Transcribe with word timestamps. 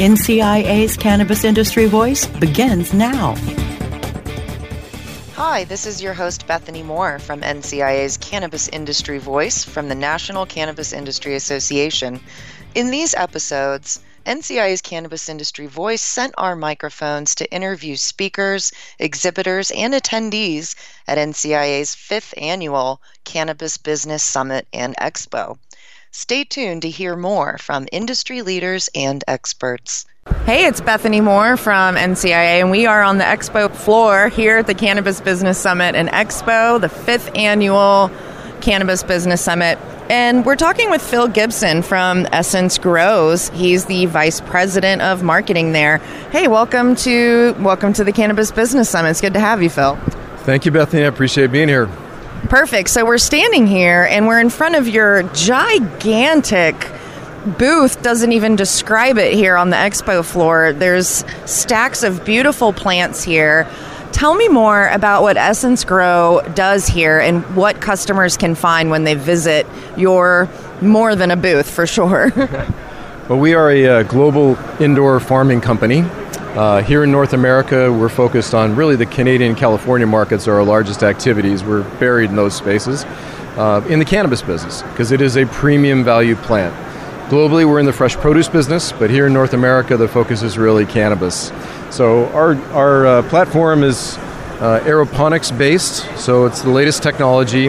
NCIA's 0.00 0.96
Cannabis 0.96 1.44
Industry 1.44 1.84
Voice 1.84 2.24
begins 2.24 2.94
now. 2.94 3.34
Hi, 5.34 5.64
this 5.64 5.84
is 5.84 6.02
your 6.02 6.14
host 6.14 6.46
Bethany 6.46 6.82
Moore 6.82 7.18
from 7.18 7.42
NCIA's 7.42 8.16
Cannabis 8.16 8.68
Industry 8.68 9.18
Voice 9.18 9.62
from 9.62 9.90
the 9.90 9.94
National 9.94 10.46
Cannabis 10.46 10.94
Industry 10.94 11.34
Association. 11.34 12.18
In 12.74 12.90
these 12.90 13.12
episodes, 13.14 14.00
NCIA's 14.24 14.80
Cannabis 14.80 15.28
Industry 15.28 15.66
Voice 15.66 16.00
sent 16.00 16.32
our 16.38 16.56
microphones 16.56 17.34
to 17.34 17.52
interview 17.52 17.94
speakers, 17.96 18.72
exhibitors, 18.98 19.70
and 19.70 19.92
attendees 19.92 20.76
at 21.08 21.18
NCIA's 21.18 21.94
fifth 21.94 22.32
annual 22.38 23.02
Cannabis 23.24 23.76
Business 23.76 24.22
Summit 24.22 24.66
and 24.72 24.96
Expo. 24.96 25.58
Stay 26.12 26.42
tuned 26.42 26.82
to 26.82 26.90
hear 26.90 27.14
more 27.14 27.56
from 27.58 27.86
industry 27.92 28.42
leaders 28.42 28.90
and 28.96 29.22
experts. 29.28 30.06
Hey, 30.44 30.66
it's 30.66 30.80
Bethany 30.80 31.20
Moore 31.20 31.56
from 31.56 31.94
NCIA, 31.94 32.60
and 32.60 32.68
we 32.68 32.84
are 32.84 33.04
on 33.04 33.18
the 33.18 33.24
expo 33.24 33.72
floor 33.72 34.28
here 34.28 34.58
at 34.58 34.66
the 34.66 34.74
Cannabis 34.74 35.20
Business 35.20 35.56
Summit 35.56 35.94
and 35.94 36.08
Expo, 36.08 36.80
the 36.80 36.88
fifth 36.88 37.30
annual 37.36 38.10
Cannabis 38.60 39.04
Business 39.04 39.40
Summit. 39.40 39.78
And 40.10 40.44
we're 40.44 40.56
talking 40.56 40.90
with 40.90 41.00
Phil 41.00 41.28
Gibson 41.28 41.80
from 41.80 42.24
AEssense 42.26 42.80
Grows. 42.80 43.48
He's 43.50 43.84
the 43.84 44.06
vice 44.06 44.40
president 44.40 45.02
of 45.02 45.22
marketing 45.22 45.70
there. 45.70 45.98
Hey, 46.32 46.48
welcome 46.48 46.96
to 46.96 47.54
welcome 47.60 47.92
to 47.92 48.02
the 48.02 48.12
Cannabis 48.12 48.50
Business 48.50 48.90
Summit. 48.90 49.10
It's 49.10 49.20
good 49.20 49.34
to 49.34 49.40
have 49.40 49.62
you, 49.62 49.70
Phil. 49.70 49.94
Thank 50.38 50.64
you, 50.64 50.72
Bethany. 50.72 51.04
I 51.04 51.06
appreciate 51.06 51.52
being 51.52 51.68
here. 51.68 51.88
Perfect. 52.48 52.88
So 52.88 53.04
we're 53.04 53.18
standing 53.18 53.66
here 53.66 54.06
and 54.10 54.26
we're 54.26 54.40
in 54.40 54.50
front 54.50 54.74
of 54.74 54.88
your 54.88 55.22
gigantic 55.34 56.90
booth 57.58 58.02
doesn't 58.02 58.32
even 58.32 58.56
describe 58.56 59.18
it 59.18 59.32
here 59.32 59.56
on 59.56 59.70
the 59.70 59.76
expo 59.76 60.24
floor. 60.24 60.72
There's 60.72 61.24
stacks 61.46 62.02
of 62.02 62.24
beautiful 62.24 62.72
plants 62.72 63.22
here. 63.22 63.68
Tell 64.12 64.34
me 64.34 64.48
more 64.48 64.88
about 64.88 65.22
what 65.22 65.36
AEssense 65.36 65.86
Grow 65.86 66.42
does 66.54 66.86
here 66.86 67.20
and 67.20 67.44
what 67.56 67.80
customers 67.80 68.36
can 68.36 68.54
find 68.54 68.90
when 68.90 69.04
they 69.04 69.14
visit 69.14 69.66
your 69.96 70.48
more 70.82 71.14
than 71.14 71.30
a 71.30 71.36
booth 71.36 71.70
for 71.70 71.86
sure. 71.86 72.32
well, 73.28 73.38
we 73.38 73.54
are 73.54 73.70
a, 73.70 73.86
uh, 73.86 74.02
global 74.02 74.58
indoor 74.80 75.20
farming 75.20 75.60
company. 75.60 76.04
Uh, 76.54 76.82
here 76.82 77.04
in 77.04 77.12
North 77.12 77.32
America, 77.32 77.92
we're 77.92 78.08
focused 78.08 78.54
on 78.54 78.74
really 78.74 78.96
the 78.96 79.06
Canadian 79.06 79.54
California 79.54 80.06
markets 80.06 80.48
are 80.48 80.54
our 80.54 80.64
largest 80.64 81.04
activities. 81.04 81.62
We're 81.62 81.84
buried 82.00 82.30
in 82.30 82.36
those 82.36 82.54
spaces. 82.54 83.04
Uh, 83.56 83.84
in 83.88 83.98
the 83.98 84.04
cannabis 84.04 84.42
business, 84.42 84.82
because 84.82 85.10
it 85.10 85.20
is 85.20 85.36
a 85.36 85.44
premium 85.46 86.04
value 86.04 86.36
plant. 86.36 86.72
Globally, 87.30 87.68
we're 87.68 87.80
in 87.80 87.84
the 87.84 87.92
fresh 87.92 88.16
produce 88.16 88.48
business, 88.48 88.92
but 88.92 89.10
here 89.10 89.26
in 89.26 89.32
North 89.32 89.52
America, 89.52 89.96
the 89.96 90.08
focus 90.08 90.42
is 90.42 90.56
really 90.56 90.86
cannabis. 90.86 91.52
So 91.90 92.26
our, 92.28 92.54
our 92.72 93.06
uh, 93.06 93.22
platform 93.28 93.82
is 93.82 94.16
uh, 94.60 94.80
aeroponics 94.84 95.56
based, 95.56 96.06
so 96.16 96.46
it's 96.46 96.62
the 96.62 96.70
latest 96.70 97.02
technology, 97.02 97.68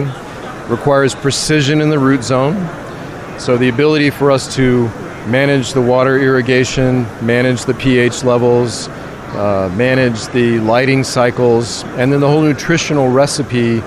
requires 0.68 1.14
precision 1.14 1.80
in 1.80 1.90
the 1.90 1.98
root 1.98 2.22
zone. 2.22 2.54
So 3.38 3.56
the 3.56 3.68
ability 3.68 4.10
for 4.10 4.30
us 4.30 4.54
to 4.54 4.88
manage 5.26 5.72
the 5.72 5.80
water 5.80 6.18
irrigation, 6.18 7.02
manage 7.24 7.64
the 7.64 7.74
pH 7.74 8.24
levels, 8.24 8.88
uh, 8.88 9.72
manage 9.76 10.26
the 10.28 10.58
lighting 10.60 11.04
cycles, 11.04 11.84
and 11.96 12.12
then 12.12 12.20
the 12.20 12.28
whole 12.28 12.42
nutritional 12.42 13.08
recipe 13.08 13.80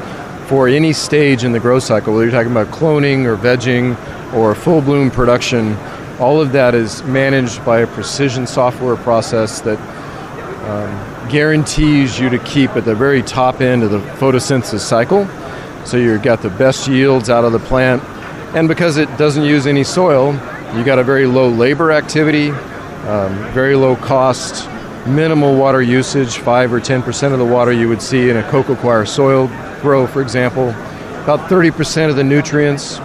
for 0.47 0.67
any 0.67 0.93
stage 0.93 1.43
in 1.43 1.51
the 1.51 1.59
growth 1.59 1.83
cycle, 1.83 2.13
whether 2.13 2.25
you're 2.25 2.31
talking 2.31 2.51
about 2.51 2.67
cloning 2.67 3.25
or 3.25 3.35
vegging 3.35 3.95
or 4.33 4.53
full 4.55 4.81
bloom 4.81 5.09
production, 5.09 5.75
all 6.19 6.39
of 6.39 6.51
that 6.51 6.73
is 6.75 7.03
managed 7.03 7.63
by 7.65 7.79
a 7.79 7.87
precision 7.87 8.47
software 8.47 8.95
process 8.95 9.61
that 9.61 9.79
um, 10.69 11.29
guarantees 11.29 12.19
you 12.19 12.29
to 12.29 12.39
keep 12.39 12.71
at 12.71 12.85
the 12.85 12.95
very 12.95 13.21
top 13.21 13.61
end 13.61 13.83
of 13.83 13.91
the 13.91 13.99
photosynthesis 14.17 14.79
cycle. 14.79 15.27
So 15.85 15.97
you've 15.97 16.23
got 16.23 16.41
the 16.41 16.49
best 16.49 16.87
yields 16.87 17.29
out 17.29 17.43
of 17.43 17.51
the 17.51 17.59
plant. 17.59 18.03
And 18.55 18.67
because 18.67 18.97
it 18.97 19.15
doesn't 19.17 19.43
use 19.43 19.67
any 19.67 19.83
soil, 19.83 20.33
you 20.75 20.83
got 20.83 20.99
a 20.99 21.03
very 21.03 21.25
low 21.25 21.47
labor 21.47 21.91
activity, 21.91 22.49
um, 22.49 23.33
very 23.53 23.75
low 23.75 23.95
cost, 23.95 24.69
minimal 25.07 25.55
water 25.55 25.81
usage, 25.81 26.37
5 26.37 26.73
or 26.73 26.81
10% 26.81 27.31
of 27.31 27.39
the 27.39 27.45
water 27.45 27.71
you 27.71 27.87
would 27.87 28.01
see 28.01 28.29
in 28.29 28.37
a 28.37 28.49
coco 28.49 28.75
coir 28.75 29.05
soil 29.05 29.47
grow, 29.81 30.05
for 30.05 30.21
example, 30.21 30.69
about 31.23 31.49
30% 31.49 32.09
of 32.09 32.15
the 32.15 32.23
nutrients, 32.23 32.99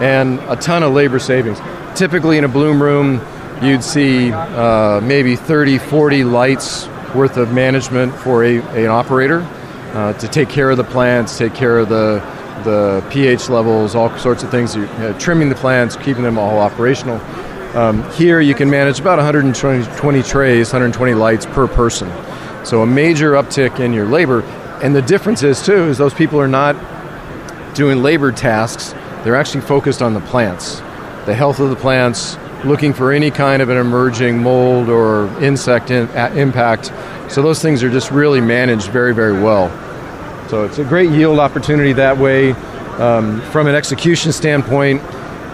and 0.00 0.38
a 0.48 0.56
ton 0.56 0.82
of 0.82 0.92
labor 0.92 1.18
savings. 1.18 1.58
Typically, 1.94 2.38
in 2.38 2.44
a 2.44 2.48
bloom 2.48 2.82
room, 2.82 3.20
you'd 3.62 3.84
see 3.84 4.32
uh, 4.32 5.00
maybe 5.02 5.36
30, 5.36 5.78
40 5.78 6.24
lights 6.24 6.88
worth 7.14 7.36
of 7.36 7.52
management 7.52 8.14
for 8.14 8.44
a, 8.44 8.60
an 8.60 8.86
operator 8.86 9.40
uh, 9.92 10.12
to 10.14 10.28
take 10.28 10.48
care 10.48 10.70
of 10.70 10.78
the 10.78 10.84
plants, 10.84 11.36
take 11.36 11.52
care 11.54 11.78
of 11.78 11.88
the 11.88 12.20
the 12.64 13.04
pH 13.10 13.48
levels, 13.48 13.94
all 13.94 14.16
sorts 14.18 14.42
of 14.42 14.50
things. 14.50 14.76
Uh, 14.76 15.16
trimming 15.18 15.48
the 15.48 15.54
plants, 15.54 15.96
keeping 15.96 16.22
them 16.22 16.38
all 16.38 16.58
operational. 16.58 17.16
Um, 17.76 18.08
here, 18.12 18.40
you 18.40 18.54
can 18.54 18.68
manage 18.68 19.00
about 19.00 19.18
120 19.18 20.22
trays, 20.22 20.68
120 20.68 21.14
lights 21.14 21.46
per 21.46 21.68
person. 21.68 22.10
So 22.64 22.82
a 22.82 22.86
major 22.86 23.32
uptick 23.32 23.80
in 23.80 23.92
your 23.92 24.06
labor. 24.06 24.42
And 24.82 24.94
the 24.94 25.02
difference 25.02 25.42
is 25.42 25.62
too 25.62 25.88
is 25.88 25.98
those 25.98 26.14
people 26.14 26.40
are 26.40 26.48
not 26.48 26.74
doing 27.74 28.02
labor 28.02 28.32
tasks 28.32 28.94
they're 29.24 29.36
actually 29.36 29.60
focused 29.60 30.00
on 30.00 30.14
the 30.14 30.20
plants, 30.20 30.78
the 31.26 31.34
health 31.34 31.60
of 31.60 31.68
the 31.68 31.76
plants, 31.76 32.38
looking 32.64 32.94
for 32.94 33.12
any 33.12 33.30
kind 33.30 33.60
of 33.60 33.68
an 33.68 33.76
emerging 33.76 34.42
mold 34.42 34.88
or 34.88 35.26
insect 35.42 35.90
in, 35.90 36.08
impact. 36.38 36.86
So 37.30 37.42
those 37.42 37.60
things 37.60 37.82
are 37.82 37.90
just 37.90 38.10
really 38.10 38.40
managed 38.40 38.88
very, 38.88 39.14
very 39.14 39.34
well. 39.34 39.68
So 40.50 40.64
it's 40.64 40.78
a 40.80 40.84
great 40.84 41.10
yield 41.10 41.38
opportunity 41.38 41.92
that 41.92 42.18
way. 42.18 42.50
Um, 42.98 43.40
from 43.52 43.68
an 43.68 43.76
execution 43.76 44.32
standpoint, 44.32 45.00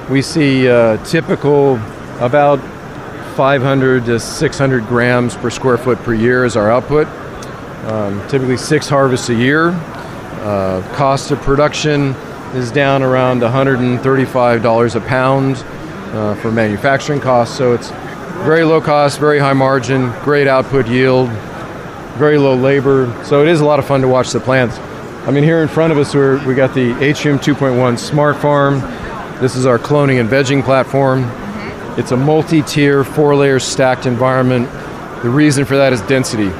we 0.09 0.23
see 0.23 0.71
uh, 0.71 0.97
typical 1.05 1.75
about 2.19 2.61
500 3.37 4.07
to 4.07 4.19
600 4.19 4.87
grams 4.87 5.37
per 5.37 5.51
square 5.51 5.77
foot 5.77 5.99
per 5.99 6.15
year 6.15 6.47
is 6.47 6.57
our 6.57 6.71
output. 6.71 7.07
Um, 7.85 8.27
typically 8.29 8.57
six 8.57 8.89
harvests 8.89 9.29
a 9.29 9.35
year. 9.35 9.69
Uh, 9.69 10.81
cost 10.95 11.31
of 11.31 11.43
production 11.43 12.13
is 12.55 12.73
down 12.73 13.03
around 13.03 13.43
$135 13.43 14.95
a 14.95 15.01
pound 15.03 15.57
uh, 16.17 16.35
for 16.37 16.51
manufacturing 16.51 17.21
costs. 17.21 17.55
So 17.55 17.75
it's 17.75 17.91
very 18.47 18.65
low 18.65 18.81
cost, 18.81 19.21
very 19.21 19.41
high 19.41 19.53
margin, 19.53 20.11
great 20.23 20.49
output 20.49 20.89
yield, 20.89 21.29
very 22.17 22.39
low 22.39 22.55
labor. 22.57 23.13
So 23.27 23.43
it 23.43 23.49
is 23.49 23.61
a 23.61 23.65
lot 23.67 23.79
of 23.79 23.87
fun 23.87 24.01
to 24.01 24.09
watch 24.09 24.31
the 24.31 24.41
plants. 24.41 24.79
I 25.27 25.33
mean, 25.33 25.43
here 25.43 25.61
in 25.61 25.67
front 25.67 25.93
of 25.93 25.99
us, 25.99 26.15
we're, 26.15 26.39
we 26.47 26.55
got 26.55 26.73
the 26.73 26.97
Atrium 27.03 27.41
2.1 27.41 27.99
Smart 27.99 28.37
Farm. 28.37 28.79
This 29.41 29.57
is 29.57 29.67
our 29.67 29.77
cloning 29.77 30.21
and 30.21 30.31
vegging 30.31 30.63
platform. 30.63 31.25
It's 31.99 32.13
a 32.13 32.17
multi-tier, 32.17 33.03
four-layer 33.03 33.59
stacked 33.59 34.07
environment. 34.07 34.71
The 35.25 35.29
reason 35.29 35.65
for 35.65 35.77
that 35.77 35.93
is 35.93 36.01
density. 36.03 36.53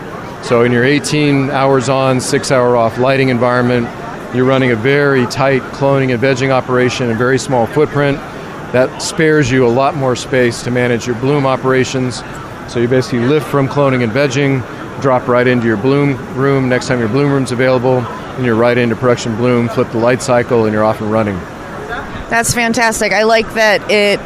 So 0.43 0.65
in 0.65 0.73
your 0.73 0.83
18 0.83 1.49
hours 1.51 1.89
on, 1.89 2.21
six 2.21 2.51
hour 2.51 2.77
off 2.77 2.99
lighting 2.99 3.29
environment, 3.29 3.87
you're 4.35 4.45
running 4.45 4.73
a 4.73 4.77
very 4.77 5.27
tight 5.27 5.63
cloning 5.71 6.13
and 6.13 6.21
vegging 6.21 6.51
operation, 6.51 7.09
a 7.13 7.15
very 7.15 7.39
small 7.39 7.69
footprint. 7.69 8.19
That 8.73 9.01
spares 9.01 9.49
you 9.49 9.65
a 9.65 9.71
lot 9.71 9.95
more 9.95 10.17
space 10.17 10.65
to 10.65 10.73
manage 10.73 11.07
your 11.07 11.15
bloom 11.21 11.47
operations. 11.47 12.17
So 12.67 12.81
you 12.81 12.89
basically 12.89 13.21
lift 13.21 13.47
from 13.47 13.69
cloning 13.69 14.03
and 14.03 14.11
vegging, 14.11 14.61
drop 15.01 15.29
right 15.29 15.47
into 15.47 15.69
your 15.69 15.77
bloom 15.77 16.17
room. 16.35 16.69
Next 16.69 16.89
time 16.89 16.99
your 16.99 17.09
bloom 17.09 17.31
room's 17.31 17.53
available, 17.53 18.05
and 18.37 18.45
you're 18.45 18.55
right 18.55 18.77
into 18.77 18.97
production 18.97 19.37
bloom, 19.37 19.69
flip 19.69 19.91
the 19.91 19.99
light 19.99 20.23
cycle, 20.23 20.65
and 20.65 20.73
you're 20.73 20.85
off 20.85 21.01
and 21.01 21.11
running. 21.11 21.37
That's 22.29 22.53
fantastic. 22.53 23.13
I 23.13 23.23
like 23.23 23.53
that 23.55 23.91
it 23.91 24.21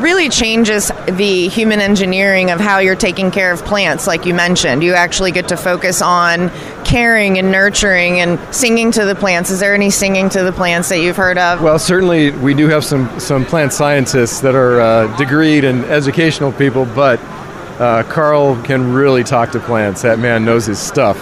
really 0.00 0.28
changes 0.28 0.92
the 1.08 1.48
human 1.48 1.80
engineering 1.80 2.50
of 2.50 2.60
how 2.60 2.78
you're 2.78 2.96
taking 2.96 3.30
care 3.30 3.50
of 3.50 3.64
plants, 3.64 4.06
like 4.06 4.26
you 4.26 4.34
mentioned. 4.34 4.82
You 4.82 4.92
actually 4.92 5.32
get 5.32 5.48
to 5.48 5.56
focus 5.56 6.02
on 6.02 6.50
caring 6.84 7.38
and 7.38 7.50
nurturing 7.50 8.20
and 8.20 8.38
singing 8.54 8.92
to 8.92 9.04
the 9.04 9.14
plants. 9.14 9.50
Is 9.50 9.60
there 9.60 9.74
any 9.74 9.90
singing 9.90 10.28
to 10.30 10.42
the 10.42 10.52
plants 10.52 10.90
that 10.90 11.00
you've 11.00 11.16
heard 11.16 11.38
of? 11.38 11.62
Well, 11.62 11.78
certainly 11.78 12.30
we 12.30 12.54
do 12.54 12.68
have 12.68 12.84
some, 12.84 13.18
some 13.18 13.44
plant 13.46 13.72
scientists 13.72 14.40
that 14.40 14.54
are 14.54 14.80
uh, 14.80 15.16
degreed 15.16 15.64
and 15.64 15.84
educational 15.86 16.52
people, 16.52 16.84
but 16.84 17.18
uh, 17.80 18.02
Carl 18.04 18.60
can 18.62 18.92
really 18.92 19.24
talk 19.24 19.50
to 19.52 19.60
plants. 19.60 20.02
That 20.02 20.18
man 20.18 20.44
knows 20.44 20.66
his 20.66 20.78
stuff. 20.78 21.18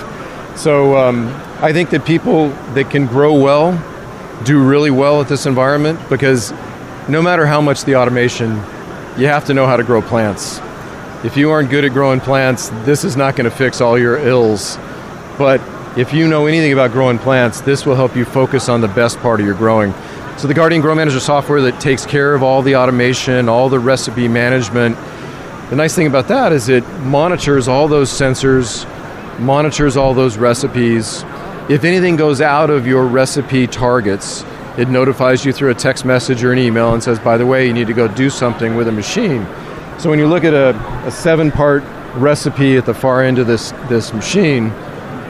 So 0.57 0.97
um, 0.97 1.29
I 1.61 1.73
think 1.73 1.91
that 1.91 2.05
people 2.05 2.49
that 2.75 2.91
can 2.91 3.07
grow 3.07 3.35
well 3.35 3.73
do 4.45 4.63
really 4.63 4.91
well 4.91 5.21
at 5.21 5.29
this 5.29 5.47
environment 5.47 5.99
because 6.09 6.53
no 7.09 7.23
matter 7.23 7.47
how 7.47 7.61
much 7.61 7.85
the 7.85 7.97
automation, 7.97 8.51
you 9.17 9.27
have 9.27 9.45
to 9.47 9.55
know 9.55 9.67
how 9.67 9.77
to 9.77 9.85
grow 9.85 10.03
plants. 10.03 10.61
If 11.25 11.37
you 11.37 11.51
aren't 11.51 11.71
good 11.71 11.85
at 11.85 11.93
growing 11.93 12.21
plants, 12.21 12.69
this 12.85 13.05
is 13.05 13.17
not 13.17 13.37
going 13.37 13.49
to 13.49 13.57
fix 13.57 13.81
all 13.81 13.99
your 13.99 14.19
ills. 14.19 14.77
But 15.39 15.61
if 15.97 16.13
you 16.13 16.29
know 16.29 16.47
anything 16.47 16.73
about 16.73 16.91
growing 16.91 17.19
plants, 17.19 17.61
this 17.61 17.87
will 17.87 17.95
help 17.95 18.17
you 18.17 18.25
focus 18.25 18.69
on 18.69 18.81
the 18.81 18.89
best 18.89 19.19
part 19.21 19.41
of 19.41 19.47
your 19.47 19.55
growing. 19.55 19.95
So 20.37 20.49
the 20.49 20.55
Guardian 20.55 20.83
Grow 20.83 20.95
Manager 20.95 21.21
software 21.21 21.61
that 21.63 21.81
takes 21.81 22.05
care 22.05 22.35
of 22.35 22.43
all 22.43 22.61
the 22.61 22.75
automation, 22.75 23.49
all 23.49 23.69
the 23.69 23.79
recipe 23.79 24.27
management. 24.27 24.97
The 25.71 25.77
nice 25.77 25.95
thing 25.95 26.09
about 26.09 26.29
that 26.29 26.53
is 26.53 26.69
it 26.69 26.87
monitors 27.01 27.69
all 27.69 27.87
those 27.87 28.11
sensors, 28.11 28.85
monitors 29.39 29.97
all 29.97 30.13
those 30.13 30.37
recipes. 30.37 31.25
If 31.67 31.85
anything 31.85 32.17
goes 32.17 32.43
out 32.43 32.69
of 32.69 32.87
your 32.87 33.07
recipe 33.07 33.67
targets, 33.67 34.45
it 34.77 34.91
notifies 34.91 35.47
you 35.47 35.53
through 35.53 35.71
a 35.71 35.75
text 35.75 36.05
message 36.05 36.45
or 36.45 36.53
an 36.53 36.59
email 36.59 36.93
and 36.93 37.03
says, 37.03 37.19
by 37.19 37.39
the 37.39 37.47
way, 37.47 37.67
you 37.67 37.73
need 37.73 37.87
to 37.87 37.95
go 37.95 38.07
do 38.07 38.29
something 38.29 38.75
with 38.75 38.87
a 38.87 38.93
machine. 38.93 39.47
So 39.99 40.11
when 40.11 40.19
you 40.19 40.27
look 40.27 40.45
at 40.45 40.53
a, 40.53 40.77
a 41.07 41.11
seven 41.11 41.51
part 41.51 41.83
recipe 42.17 42.77
at 42.77 42.85
the 42.85 42.93
far 42.93 43.23
end 43.23 43.39
of 43.39 43.47
this, 43.47 43.71
this 43.89 44.13
machine, 44.13 44.75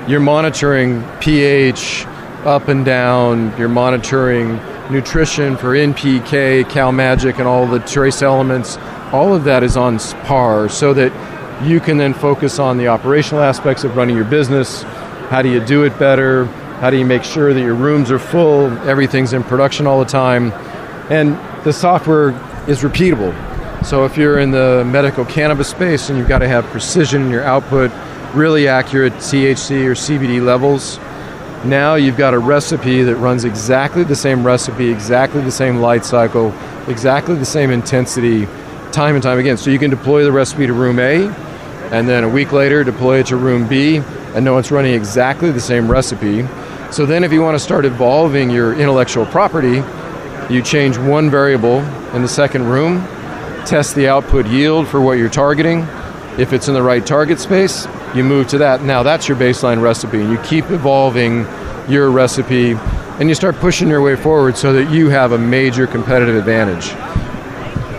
you're 0.09 0.19
monitoring 0.19 1.05
pH 1.21 2.05
up 2.45 2.67
and 2.67 2.85
down, 2.85 3.57
you're 3.57 3.69
monitoring 3.69 4.57
nutrition 4.91 5.57
for 5.57 5.75
NPK, 5.75 6.65
CalMagic, 6.65 7.39
and 7.39 7.47
all 7.47 7.69
the 7.69 7.79
trace 7.79 8.23
elements. 8.23 8.77
All 9.13 9.37
of 9.37 9.45
that 9.45 9.63
is 9.63 9.77
on 9.77 10.01
par 10.25 10.69
so 10.69 10.93
that 10.95 11.13
you 11.63 11.79
can 11.79 11.97
then 11.97 12.13
focus 12.13 12.59
on 12.59 12.77
the 12.77 12.89
operational 12.89 13.43
aspects 13.43 13.85
of 13.85 13.97
running 13.97 14.17
your 14.17 14.25
business. 14.25 14.85
How 15.35 15.43
do 15.43 15.49
you 15.49 15.59
do 15.59 15.83
it 15.83 15.99
better? 15.99 16.45
How 16.79 16.91
do 16.91 16.97
you 16.97 17.05
make 17.05 17.25
sure 17.25 17.53
that 17.53 17.61
your 17.61 17.75
rooms 17.75 18.13
are 18.13 18.21
full, 18.21 18.67
everything's 18.89 19.33
in 19.33 19.43
production 19.43 19.85
all 19.85 19.99
the 19.99 20.05
time? 20.05 20.53
And 21.11 21.37
the 21.65 21.73
software 21.73 22.29
is 22.69 22.83
repeatable. 22.83 23.35
So 23.85 24.05
if 24.05 24.17
you're 24.17 24.39
in 24.39 24.53
the 24.53 24.85
medical 24.87 25.25
cannabis 25.25 25.67
space 25.67 26.09
and 26.09 26.17
you've 26.17 26.29
got 26.29 26.39
to 26.39 26.47
have 26.47 26.65
precision 26.67 27.23
in 27.23 27.31
your 27.33 27.43
output, 27.43 27.91
really 28.33 28.69
accurate 28.69 29.13
THC 29.15 29.85
or 29.87 29.97
CBD 29.97 30.41
levels. 30.41 30.99
Now 31.65 31.97
you've 31.97 32.17
got 32.17 32.33
a 32.33 32.39
recipe 32.39 33.03
that 33.03 33.17
runs 33.17 33.45
exactly 33.45 34.05
the 34.05 34.15
same 34.15 34.47
recipe, 34.47 34.89
exactly 34.89 35.41
the 35.41 35.51
same 35.51 35.79
light 35.79 36.05
cycle, 36.05 36.55
exactly 36.87 37.35
the 37.35 37.45
same 37.45 37.73
intensity, 37.73 38.47
time 38.93 39.17
and 39.17 39.23
time 39.25 39.41
again. 39.41 39.57
So 39.57 39.71
you 39.71 39.81
can 39.81 39.91
deploy 39.91 40.23
the 40.23 40.31
recipe 40.31 40.69
to 40.69 40.73
room 40.73 41.01
A, 41.01 41.27
and 41.91 42.09
then 42.09 42.23
a 42.23 42.29
week 42.29 42.53
later 42.53 42.85
deploy 42.85 43.19
it 43.19 43.27
to 43.27 43.37
room 43.37 43.67
B, 43.67 44.01
and 44.35 44.45
know 44.45 44.59
it's 44.59 44.71
running 44.71 44.95
exactly 44.95 45.51
the 45.51 45.61
same 45.61 45.91
recipe. 45.91 46.47
So 46.91 47.07
then 47.07 47.25
if 47.25 47.33
you 47.33 47.43
want 47.43 47.55
to 47.55 47.65
start 47.65 47.85
evolving 47.85 48.51
your 48.51 48.75
intellectual 48.75 49.27
property, 49.27 49.83
you 50.53 50.63
change 50.63 50.99
one 50.99 51.31
variable 51.31 51.79
in 52.15 52.23
the 52.23 52.29
second 52.29 52.65
room, 52.65 53.01
test 53.65 53.95
the 53.95 54.09
output 54.09 54.47
yield 54.47 54.87
for 54.89 55.01
what 55.01 55.19
you're 55.19 55.31
targeting. 55.31 55.81
If 56.39 56.53
it's 56.53 56.69
in 56.69 56.75
the 56.75 56.83
right 56.83 57.05
target 57.05 57.41
space, 57.41 57.87
you 58.15 58.25
move 58.25 58.49
to 58.49 58.59
that. 58.59 58.83
Now 58.83 59.03
that's 59.03 59.29
your 59.29 59.37
baseline 59.37 59.81
recipe, 59.81 60.21
and 60.21 60.31
you 60.31 60.39
keep 60.39 60.71
evolving 60.71 61.47
your 61.89 62.11
recipe, 62.11 62.73
and 63.19 63.29
you 63.29 63.35
start 63.35 63.57
pushing 63.57 63.89
your 63.89 64.03
way 64.03 64.17
forward 64.17 64.57
so 64.57 64.73
that 64.73 64.93
you 64.93 65.09
have 65.09 65.33
a 65.33 65.39
major 65.39 65.87
competitive 65.87 66.37
advantage. 66.37 66.93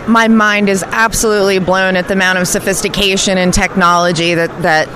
My 0.06 0.28
mind 0.28 0.68
is 0.68 0.84
absolutely 0.84 1.58
blown 1.58 1.96
at 1.96 2.06
the 2.06 2.14
amount 2.14 2.38
of 2.38 2.46
sophistication 2.46 3.38
and 3.38 3.52
technology 3.52 4.34
that 4.34 4.62
that 4.62 4.88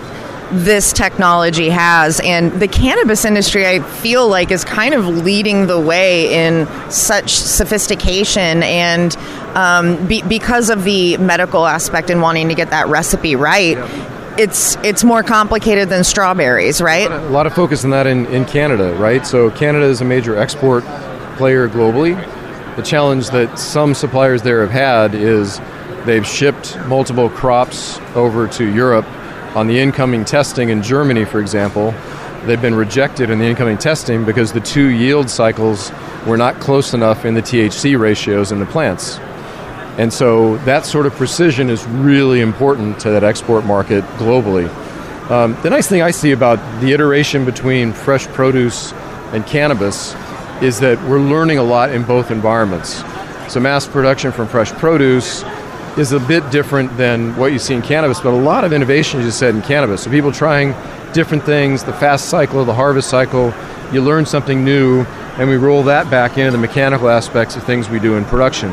this 0.50 0.93
technology 0.93 1.69
has. 1.69 2.20
And 2.20 2.52
the 2.61 2.69
cannabis 2.69 3.25
industry, 3.25 3.67
I 3.67 3.81
feel 3.81 4.29
like, 4.29 4.50
is 4.50 4.64
kind 4.64 4.94
of 4.94 5.06
leading 5.06 5.67
the 5.67 5.81
way 5.81 6.47
in 6.47 6.67
such 6.91 7.31
sophistication 7.31 8.62
and 8.62 9.17
um, 9.55 10.06
be, 10.06 10.23
because 10.23 10.70
of 10.70 10.85
the 10.85 11.17
medical 11.19 11.67
aspect 11.67 12.11
and 12.11 12.20
wanting 12.20 12.49
to 12.49 12.55
get 12.55 12.70
that 12.70 12.88
recipe 12.88 13.37
right. 13.37 13.76
Yeah 13.76 14.17
it's 14.38 14.76
it's 14.76 15.05
more 15.05 15.23
complicated 15.23 15.91
than 15.91 16.02
strawberries, 16.02 16.81
right? 16.81 17.06
A 17.06 17.11
lot 17.11 17.19
of, 17.19 17.31
a 17.31 17.32
lot 17.32 17.47
of 17.47 17.55
focus 17.55 17.85
on 17.85 17.91
that 17.91 18.06
in, 18.06 18.25
in 18.26 18.47
Canada, 18.47 18.94
right? 18.94 19.26
So 19.26 19.50
Canada 19.50 19.85
is 19.85 20.00
a 20.00 20.05
major 20.05 20.37
export 20.37 20.82
player 21.37 21.69
globally. 21.69 22.17
The 22.76 22.82
challenge 22.82 23.31
that 23.31 23.58
some 23.58 23.93
suppliers 23.93 24.41
there 24.41 24.61
have 24.62 24.70
had 24.70 25.14
is 25.14 25.61
they've 26.06 26.26
shipped 26.26 26.79
multiple 26.87 27.29
crops 27.29 27.99
over 28.14 28.47
to 28.49 28.73
Europe 28.73 29.05
on 29.55 29.67
the 29.67 29.79
incoming 29.79 30.25
testing 30.25 30.69
in 30.69 30.82
Germany, 30.82 31.25
for 31.25 31.41
example. 31.41 31.94
They've 32.47 32.61
been 32.61 32.75
rejected 32.75 33.31
in 33.31 33.38
the 33.38 33.44
incoming 33.44 33.79
testing 33.79 34.25
because 34.25 34.52
the 34.52 34.61
two 34.61 34.88
yield 34.88 35.29
cycles 35.29 35.93
were 36.26 36.37
not 36.37 36.58
close 36.61 36.94
enough 36.94 37.25
in 37.25 37.35
the 37.35 37.43
THC 37.43 37.99
ratios 37.99 38.52
in 38.52 38.61
the 38.61 38.67
plants. 38.67 39.19
And 39.99 40.12
so 40.12 40.56
that 40.58 40.87
sort 40.87 41.06
of 41.06 41.12
precision 41.14 41.69
is 41.69 41.87
really 41.87 42.41
important 42.41 43.00
to 43.00 43.11
that 43.11 43.25
export 43.25 43.64
market 43.64 44.05
globally. 44.17 44.69
Um, 45.31 45.56
the 45.62 45.70
nice 45.70 45.88
thing 45.88 46.02
I 46.02 46.11
see 46.11 46.32
about 46.32 46.58
the 46.81 46.93
iteration 46.93 47.44
between 47.44 47.93
fresh 47.93 48.26
produce 48.29 48.93
and 49.32 49.47
cannabis 49.47 50.14
is 50.62 50.81
that 50.81 51.02
we're 51.08 51.20
learning 51.20 51.58
a 51.58 51.62
lot 51.62 51.91
in 51.91 52.02
both 52.02 52.31
environments. 52.31 53.02
So 53.52 53.61
mass 53.61 53.87
production 53.87 54.32
from 54.32 54.49
fresh 54.49 54.70
produce 54.73 55.43
is 55.96 56.12
a 56.12 56.20
bit 56.20 56.48
different 56.50 56.96
than 56.96 57.37
what 57.37 57.52
you 57.52 57.58
see 57.58 57.75
in 57.75 57.82
cannabis, 57.82 58.20
but 58.20 58.31
a 58.31 58.37
lot 58.37 58.64
of 58.64 58.72
innovation, 58.72 59.20
you 59.20 59.31
said, 59.31 59.54
in 59.54 59.62
cannabis. 59.62 60.02
So 60.04 60.10
people 60.10 60.32
trying 60.32 60.75
different 61.12 61.44
things, 61.44 61.82
the 61.82 61.92
fast 61.92 62.28
cycle, 62.28 62.64
the 62.64 62.75
harvest 62.75 63.10
cycle, 63.10 63.52
you 63.92 64.00
learn 64.00 64.25
something 64.25 64.64
new, 64.64 65.02
and 65.37 65.48
we 65.48 65.56
roll 65.56 65.82
that 65.84 66.10
back 66.10 66.38
into 66.38 66.52
the 66.52 66.58
mechanical 66.58 67.08
aspects 67.08 67.56
of 67.56 67.64
things 67.64 67.88
we 67.88 67.98
do 67.98 68.16
in 68.16 68.25
production. 68.25 68.70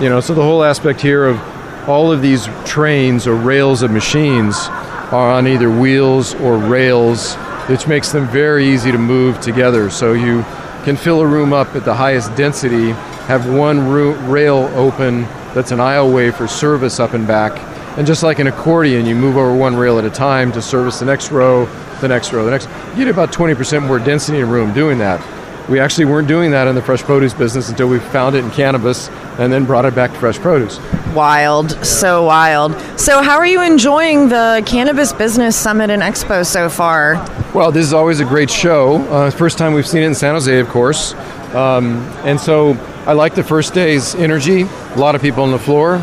You 0.00 0.08
know, 0.08 0.20
so 0.20 0.34
the 0.34 0.42
whole 0.42 0.64
aspect 0.64 1.00
here 1.00 1.26
of 1.26 1.40
all 1.88 2.10
of 2.10 2.22
these 2.22 2.48
trains 2.64 3.26
or 3.26 3.34
rails 3.34 3.82
of 3.82 3.90
machines 3.90 4.56
are 5.10 5.30
on 5.30 5.46
either 5.46 5.70
wheels 5.70 6.34
or 6.36 6.58
rails, 6.58 7.34
which 7.66 7.86
makes 7.86 8.12
them 8.12 8.26
very 8.28 8.66
easy 8.66 8.92
to 8.92 8.98
move 8.98 9.40
together. 9.40 9.90
So 9.90 10.12
you 10.12 10.42
can 10.84 10.96
fill 10.96 11.20
a 11.20 11.26
room 11.26 11.52
up 11.52 11.74
at 11.76 11.84
the 11.84 11.94
highest 11.94 12.34
density, 12.34 12.90
have 13.26 13.48
one 13.48 13.88
rail 13.88 14.70
open 14.74 15.24
that's 15.58 15.72
an 15.72 15.80
aisle 15.80 16.12
way 16.12 16.30
for 16.30 16.46
service 16.46 17.00
up 17.00 17.14
and 17.14 17.26
back. 17.26 17.58
And 17.98 18.06
just 18.06 18.22
like 18.22 18.38
an 18.38 18.46
accordion, 18.46 19.06
you 19.06 19.16
move 19.16 19.36
over 19.36 19.52
one 19.52 19.74
rail 19.74 19.98
at 19.98 20.04
a 20.04 20.10
time 20.10 20.52
to 20.52 20.62
service 20.62 21.00
the 21.00 21.04
next 21.04 21.32
row, 21.32 21.64
the 22.00 22.06
next 22.06 22.32
row, 22.32 22.44
the 22.44 22.52
next. 22.52 22.68
You 22.90 23.04
get 23.04 23.08
about 23.08 23.32
20% 23.32 23.84
more 23.84 23.98
density 23.98 24.38
in 24.38 24.44
a 24.44 24.46
room 24.46 24.72
doing 24.72 24.98
that. 24.98 25.20
We 25.68 25.80
actually 25.80 26.04
weren't 26.04 26.28
doing 26.28 26.52
that 26.52 26.68
in 26.68 26.76
the 26.76 26.80
fresh 26.80 27.02
produce 27.02 27.34
business 27.34 27.70
until 27.70 27.88
we 27.88 27.98
found 27.98 28.36
it 28.36 28.44
in 28.44 28.52
cannabis 28.52 29.08
and 29.40 29.52
then 29.52 29.64
brought 29.64 29.84
it 29.84 29.96
back 29.96 30.12
to 30.12 30.18
fresh 30.18 30.38
produce. 30.38 30.78
Wild, 31.12 31.72
yeah. 31.72 31.82
so 31.82 32.24
wild. 32.24 32.80
So, 32.96 33.20
how 33.20 33.36
are 33.36 33.46
you 33.46 33.60
enjoying 33.60 34.28
the 34.28 34.62
Cannabis 34.64 35.12
Business 35.12 35.56
Summit 35.56 35.90
and 35.90 36.00
Expo 36.00 36.46
so 36.46 36.68
far? 36.68 37.14
Well, 37.52 37.72
this 37.72 37.84
is 37.84 37.92
always 37.92 38.20
a 38.20 38.24
great 38.24 38.48
show. 38.48 38.98
Uh, 39.08 39.30
first 39.32 39.58
time 39.58 39.74
we've 39.74 39.88
seen 39.88 40.04
it 40.04 40.06
in 40.06 40.14
San 40.14 40.34
Jose, 40.34 40.60
of 40.60 40.68
course. 40.68 41.14
Um, 41.52 41.96
and 42.24 42.40
so, 42.40 42.74
I 43.08 43.14
like 43.14 43.34
the 43.34 43.42
first 43.42 43.72
day's 43.72 44.14
energy. 44.14 44.64
A 44.64 44.96
lot 44.98 45.14
of 45.14 45.22
people 45.22 45.42
on 45.42 45.50
the 45.50 45.58
floor. 45.58 45.94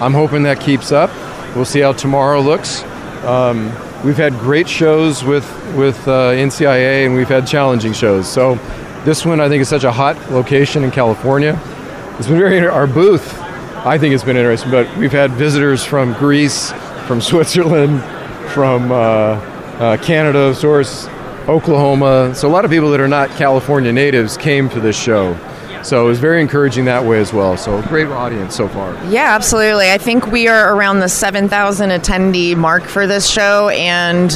I'm 0.00 0.12
hoping 0.12 0.42
that 0.42 0.58
keeps 0.58 0.90
up. 0.90 1.08
We'll 1.54 1.64
see 1.64 1.78
how 1.78 1.92
tomorrow 1.92 2.40
looks. 2.40 2.82
Um, 3.22 3.66
we've 4.04 4.16
had 4.16 4.32
great 4.40 4.68
shows 4.68 5.22
with 5.22 5.46
with 5.76 5.96
uh, 6.08 6.32
NCIA, 6.32 7.06
and 7.06 7.14
we've 7.14 7.28
had 7.28 7.46
challenging 7.46 7.92
shows. 7.92 8.28
So 8.28 8.56
this 9.04 9.24
one, 9.24 9.38
I 9.38 9.48
think, 9.48 9.60
is 9.60 9.68
such 9.68 9.84
a 9.84 9.92
hot 9.92 10.16
location 10.32 10.82
in 10.82 10.90
California. 10.90 11.56
It's 12.18 12.26
been 12.26 12.38
very 12.38 12.66
our 12.66 12.88
booth. 12.88 13.38
I 13.86 13.96
think 13.96 14.12
it's 14.12 14.24
been 14.24 14.36
interesting, 14.36 14.72
but 14.72 14.96
we've 14.96 15.12
had 15.12 15.30
visitors 15.30 15.84
from 15.84 16.12
Greece, 16.14 16.72
from 17.06 17.20
Switzerland, 17.30 18.02
from 18.50 18.90
uh, 18.90 18.96
uh, 18.96 19.96
Canada, 19.98 20.40
of 20.40 20.58
course, 20.58 21.06
Oklahoma. 21.46 22.34
So 22.34 22.48
a 22.48 22.50
lot 22.50 22.64
of 22.64 22.72
people 22.72 22.90
that 22.90 22.98
are 22.98 23.06
not 23.06 23.30
California 23.30 23.92
natives 23.92 24.36
came 24.36 24.68
to 24.70 24.80
this 24.80 25.00
show. 25.00 25.38
So 25.88 26.04
it 26.04 26.08
was 26.08 26.18
very 26.18 26.42
encouraging 26.42 26.84
that 26.84 27.06
way 27.06 27.18
as 27.18 27.32
well. 27.32 27.56
So 27.56 27.80
great 27.84 28.08
audience 28.08 28.54
so 28.54 28.68
far. 28.68 28.92
Yeah, 29.06 29.34
absolutely. 29.34 29.90
I 29.90 29.96
think 29.96 30.26
we 30.26 30.46
are 30.46 30.76
around 30.76 31.00
the 31.00 31.08
7,000 31.08 31.88
attendee 31.88 32.54
mark 32.54 32.82
for 32.82 33.06
this 33.06 33.26
show, 33.26 33.70
and 33.70 34.30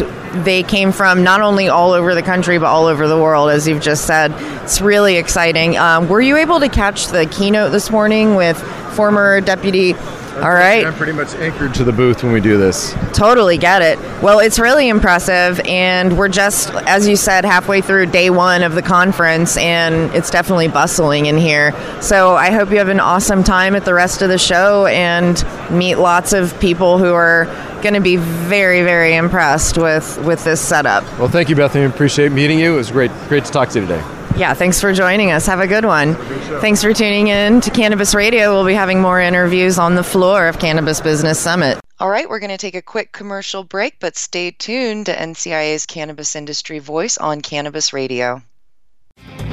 they 0.47 0.62
came 0.62 0.92
from 0.92 1.23
not 1.23 1.42
only 1.42 1.68
all 1.68 1.92
over 1.92 2.14
the 2.14 2.23
country 2.23 2.56
but 2.56 2.68
all 2.68 2.87
over 2.87 3.06
the 3.06 3.18
world, 3.18 3.50
as 3.50 3.68
you've 3.68 3.82
just 3.82 4.06
said. 4.06 4.32
It's 4.62 4.80
really 4.80 5.16
exciting. 5.16 5.76
Um, 5.76 6.09
were 6.09 6.23
you 6.23 6.38
able 6.38 6.59
to 6.59 6.71
catch 6.71 7.09
the 7.09 7.26
keynote 7.26 7.71
this 7.71 7.90
morning 7.90 8.35
with 8.35 8.59
former 8.94 9.42
Deputy 9.42 9.92
All 10.37 10.51
right. 10.51 10.87
I'm 10.87 10.95
pretty 10.95 11.12
much 11.12 11.35
anchored 11.35 11.75
to 11.75 11.85
the 11.85 11.93
booth 11.93 12.23
when 12.23 12.33
we 12.33 12.41
do 12.41 12.57
this. 12.59 12.95
Totally 13.12 13.59
get 13.59 13.83
it. 13.83 13.99
Well, 14.23 14.39
it's 14.39 14.59
really 14.59 14.89
impressive, 14.89 15.61
and 15.61 16.17
we're 16.17 16.29
just, 16.29 16.71
as 16.71 17.07
you 17.07 17.17
said, 17.17 17.45
halfway 17.45 17.81
through 17.81 18.07
day 18.07 18.31
one 18.31 18.62
of 18.62 18.75
the 18.75 18.83
conference, 18.83 19.57
and 19.57 20.15
it's 20.15 20.31
definitely 20.31 20.69
bustling 20.69 21.27
in 21.27 21.37
here. 21.37 21.73
So 22.01 22.35
I 22.35 22.51
hope 22.51 22.71
you 22.71 22.79
have 22.79 22.89
an 22.89 23.01
awesome 23.01 23.45
time 23.45 23.75
at 23.75 23.85
the 23.85 23.95
rest 23.95 24.23
of 24.23 24.29
the 24.29 24.39
show 24.39 24.87
and 24.87 25.45
meet 25.71 25.97
lots 25.97 26.33
of 26.33 26.59
people 26.61 26.99
who 26.99 27.12
are 27.12 27.45
going 27.83 27.95
to 27.95 28.01
be 28.01 28.17
very, 28.17 28.83
very 28.83 29.15
impressed 29.17 29.77
with, 29.77 30.19
with 30.25 30.43
this 30.45 30.61
setup. 30.61 31.05
Well, 31.19 31.29
thank 31.29 31.49
you, 31.49 31.57
Bethany. 31.57 31.85
Appreciate 31.85 32.33
meeting 32.33 32.59
you. 32.59 32.75
It 32.75 32.77
was 32.77 32.91
great, 32.91 33.11
great 33.29 33.45
to 33.45 33.53
talk 33.53 33.69
to 33.71 33.81
you 33.81 33.87
today. 33.87 34.22
Yeah, 34.37 34.55
thanks 34.55 34.81
for 34.81 34.93
joining 34.93 35.31
us. 35.31 35.47
Have 35.47 35.61
a 35.61 35.67
good 35.67 35.85
one. 35.85 36.15
Thanks 36.61 36.83
for 36.83 36.95
tuning 36.95 37.29
in 37.29 37.61
to 37.61 37.71
Cannabis 37.71 38.15
Radio. 38.15 38.53
We'll 38.55 38.67
be 38.67 38.75
having 38.75 39.01
more 39.01 39.21
interviews 39.21 39.79
on 39.79 39.95
the 39.95 40.03
floor 40.03 40.49
of 40.49 40.59
Cannabis 40.59 41.01
Business 41.01 41.39
Summit. 41.39 41.79
All 42.01 42.09
right, 42.09 42.29
we're 42.29 42.41
going 42.41 42.51
to 42.51 42.59
take 42.59 42.75
a 42.75 42.83
quick 42.83 43.12
commercial 43.12 43.62
break, 43.62 44.01
but 44.01 44.17
stay 44.17 44.51
tuned 44.51 45.07
to 45.07 45.15
NCIA's 45.15 45.87
Cannabis 45.87 46.35
Industry 46.35 46.79
Voice 46.79 47.19
on 47.19 47.41
Cannabis 47.43 47.93
Radio. 47.93 48.43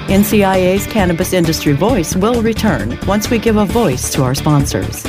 NCIA's 0.07 0.87
Cannabis 0.87 1.33
Industry 1.33 1.73
Voice 1.73 2.15
will 2.15 2.41
return 2.41 2.97
once 3.05 3.29
we 3.29 3.37
give 3.37 3.57
a 3.57 3.65
voice 3.65 4.11
to 4.13 4.23
our 4.23 4.33
sponsors. 4.33 5.05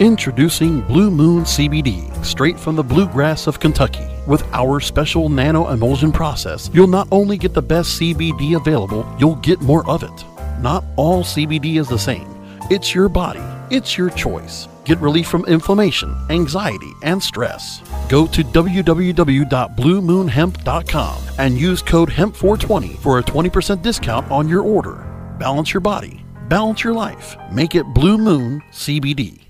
Introducing 0.00 0.80
Blue 0.82 1.10
Moon 1.10 1.44
CBD, 1.44 2.12
straight 2.24 2.58
from 2.58 2.76
the 2.76 2.82
bluegrass 2.82 3.46
of 3.46 3.60
Kentucky. 3.60 4.09
With 4.26 4.42
our 4.52 4.80
special 4.80 5.30
nano 5.30 5.68
emulsion 5.68 6.12
process, 6.12 6.70
you'll 6.72 6.86
not 6.86 7.08
only 7.10 7.36
get 7.38 7.54
the 7.54 7.62
best 7.62 8.00
CBD 8.00 8.56
available, 8.56 9.10
you'll 9.18 9.36
get 9.36 9.60
more 9.62 9.88
of 9.88 10.02
it. 10.02 10.24
Not 10.60 10.84
all 10.96 11.24
CBD 11.24 11.80
is 11.80 11.88
the 11.88 11.98
same. 11.98 12.28
It's 12.70 12.94
your 12.94 13.08
body, 13.08 13.40
it's 13.74 13.96
your 13.96 14.10
choice. 14.10 14.68
Get 14.84 14.98
relief 14.98 15.26
from 15.26 15.46
inflammation, 15.46 16.14
anxiety, 16.30 16.92
and 17.02 17.22
stress. 17.22 17.82
Go 18.08 18.26
to 18.26 18.42
www.bluemoonhemp.com 18.42 21.16
and 21.38 21.58
use 21.58 21.82
code 21.82 22.10
HEMP420 22.10 22.98
for 22.98 23.18
a 23.18 23.22
20% 23.22 23.82
discount 23.82 24.30
on 24.30 24.48
your 24.48 24.62
order. 24.62 25.06
Balance 25.38 25.72
your 25.72 25.80
body, 25.80 26.24
balance 26.48 26.84
your 26.84 26.94
life. 26.94 27.36
Make 27.50 27.74
it 27.74 27.86
Blue 27.94 28.18
Moon 28.18 28.62
CBD. 28.72 29.49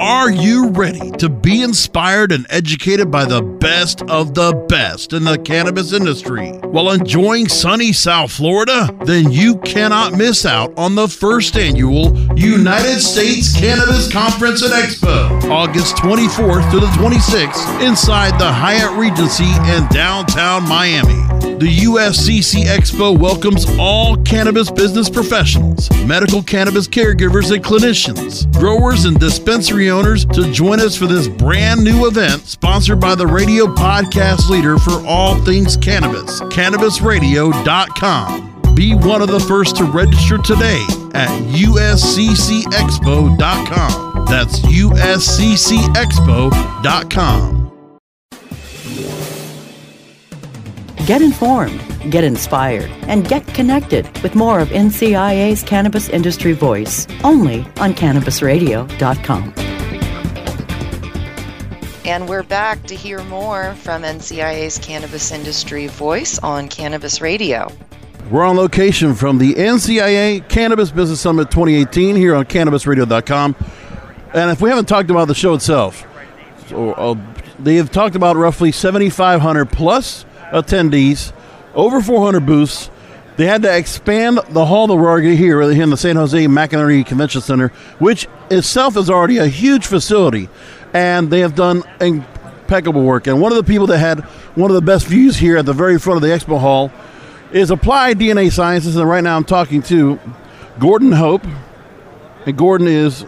Are 0.00 0.30
you 0.30 0.68
ready 0.68 1.10
to 1.18 1.28
be 1.28 1.60
inspired 1.60 2.30
and 2.30 2.46
educated 2.50 3.10
by 3.10 3.24
the 3.24 3.42
best 3.42 4.00
of 4.02 4.32
the 4.32 4.52
best 4.68 5.12
in 5.12 5.24
the 5.24 5.36
cannabis 5.36 5.92
industry 5.92 6.52
while 6.58 6.92
enjoying 6.92 7.48
sunny 7.48 7.92
South 7.92 8.30
Florida? 8.30 8.96
Then 9.06 9.32
you 9.32 9.56
cannot 9.56 10.12
miss 10.12 10.46
out 10.46 10.72
on 10.78 10.94
the 10.94 11.08
first 11.08 11.56
annual 11.56 12.16
United 12.38 13.00
States 13.00 13.58
Cannabis 13.58 14.12
Conference 14.12 14.62
and 14.62 14.72
Expo, 14.72 15.50
August 15.50 15.96
24th 15.96 16.70
to 16.70 16.78
the 16.78 16.86
26th, 16.86 17.84
inside 17.84 18.38
the 18.38 18.52
Hyatt 18.52 18.96
Regency 18.96 19.50
in 19.74 19.84
downtown 19.88 20.62
Miami. 20.68 21.38
The 21.58 21.76
USCC 21.76 22.66
Expo 22.66 23.18
welcomes 23.18 23.66
all 23.80 24.16
cannabis 24.18 24.70
business 24.70 25.10
professionals, 25.10 25.90
medical 26.04 26.40
cannabis 26.40 26.86
caregivers 26.86 27.52
and 27.52 27.64
clinicians, 27.64 28.46
growers 28.60 29.06
and 29.06 29.18
dispensary 29.18 29.87
owners 29.90 30.24
to 30.26 30.50
join 30.52 30.80
us 30.80 30.96
for 30.96 31.06
this 31.06 31.28
brand 31.28 31.82
new 31.84 32.06
event 32.06 32.42
sponsored 32.42 33.00
by 33.00 33.14
the 33.14 33.26
radio 33.26 33.66
podcast 33.66 34.48
leader 34.48 34.78
for 34.78 35.04
all 35.06 35.36
things 35.44 35.76
cannabis, 35.76 36.40
cannabisradio.com. 36.40 38.74
Be 38.74 38.94
one 38.94 39.20
of 39.22 39.28
the 39.28 39.40
first 39.40 39.76
to 39.76 39.84
register 39.84 40.38
today 40.38 40.84
at 41.14 41.28
usccexpo.com. 41.52 44.24
That's 44.26 44.58
usccexpo.com. 44.60 47.58
Get 51.06 51.22
informed, 51.22 51.80
get 52.12 52.22
inspired, 52.22 52.90
and 53.08 53.26
get 53.26 53.46
connected 53.46 54.06
with 54.22 54.34
more 54.34 54.60
of 54.60 54.68
NCIA's 54.68 55.62
Cannabis 55.62 56.10
Industry 56.10 56.52
Voice 56.52 57.06
only 57.24 57.60
on 57.78 57.94
CannabisRadio.com. 57.94 59.67
And 62.08 62.26
we're 62.26 62.42
back 62.42 62.84
to 62.84 62.96
hear 62.96 63.22
more 63.24 63.74
from 63.74 64.00
NCIA's 64.00 64.78
Cannabis 64.78 65.30
Industry 65.30 65.88
Voice 65.88 66.38
on 66.38 66.66
Cannabis 66.66 67.20
Radio. 67.20 67.70
We're 68.30 68.46
on 68.46 68.56
location 68.56 69.14
from 69.14 69.36
the 69.36 69.52
NCIA 69.52 70.48
Cannabis 70.48 70.90
Business 70.90 71.20
Summit 71.20 71.50
2018 71.50 72.16
here 72.16 72.34
on 72.34 72.46
CannabisRadio.com. 72.46 73.54
And 74.32 74.50
if 74.50 74.62
we 74.62 74.70
haven't 74.70 74.86
talked 74.86 75.10
about 75.10 75.28
the 75.28 75.34
show 75.34 75.52
itself, 75.52 76.06
so, 76.68 76.92
uh, 76.94 77.14
they 77.58 77.74
have 77.74 77.90
talked 77.90 78.16
about 78.16 78.36
roughly 78.36 78.72
7,500 78.72 79.66
plus 79.66 80.24
attendees, 80.50 81.34
over 81.74 82.00
400 82.00 82.46
booths. 82.46 82.90
They 83.36 83.44
had 83.44 83.60
to 83.62 83.76
expand 83.76 84.40
the 84.48 84.64
hall 84.64 84.86
that 84.86 84.96
we're 84.96 85.10
already 85.10 85.36
here 85.36 85.60
in 85.60 85.90
the 85.90 85.96
San 85.98 86.16
Jose 86.16 86.46
McEnery 86.46 87.04
Convention 87.04 87.42
Center, 87.42 87.68
which 87.98 88.26
itself 88.50 88.96
is 88.96 89.10
already 89.10 89.36
a 89.36 89.46
huge 89.46 89.86
facility. 89.86 90.48
And 90.94 91.30
they 91.30 91.40
have 91.40 91.54
done 91.54 91.82
impeccable 92.00 93.02
work. 93.02 93.26
And 93.26 93.40
one 93.40 93.52
of 93.52 93.56
the 93.56 93.64
people 93.64 93.86
that 93.88 93.98
had 93.98 94.20
one 94.54 94.70
of 94.70 94.74
the 94.74 94.82
best 94.82 95.06
views 95.06 95.36
here 95.36 95.56
at 95.56 95.66
the 95.66 95.72
very 95.72 95.98
front 95.98 96.16
of 96.16 96.22
the 96.22 96.28
expo 96.28 96.58
hall 96.58 96.90
is 97.52 97.70
Applied 97.70 98.18
DNA 98.18 98.50
Sciences. 98.50 98.96
And 98.96 99.08
right 99.08 99.22
now 99.22 99.36
I'm 99.36 99.44
talking 99.44 99.82
to 99.82 100.18
Gordon 100.78 101.12
Hope. 101.12 101.44
And 102.46 102.56
Gordon 102.56 102.88
is 102.88 103.26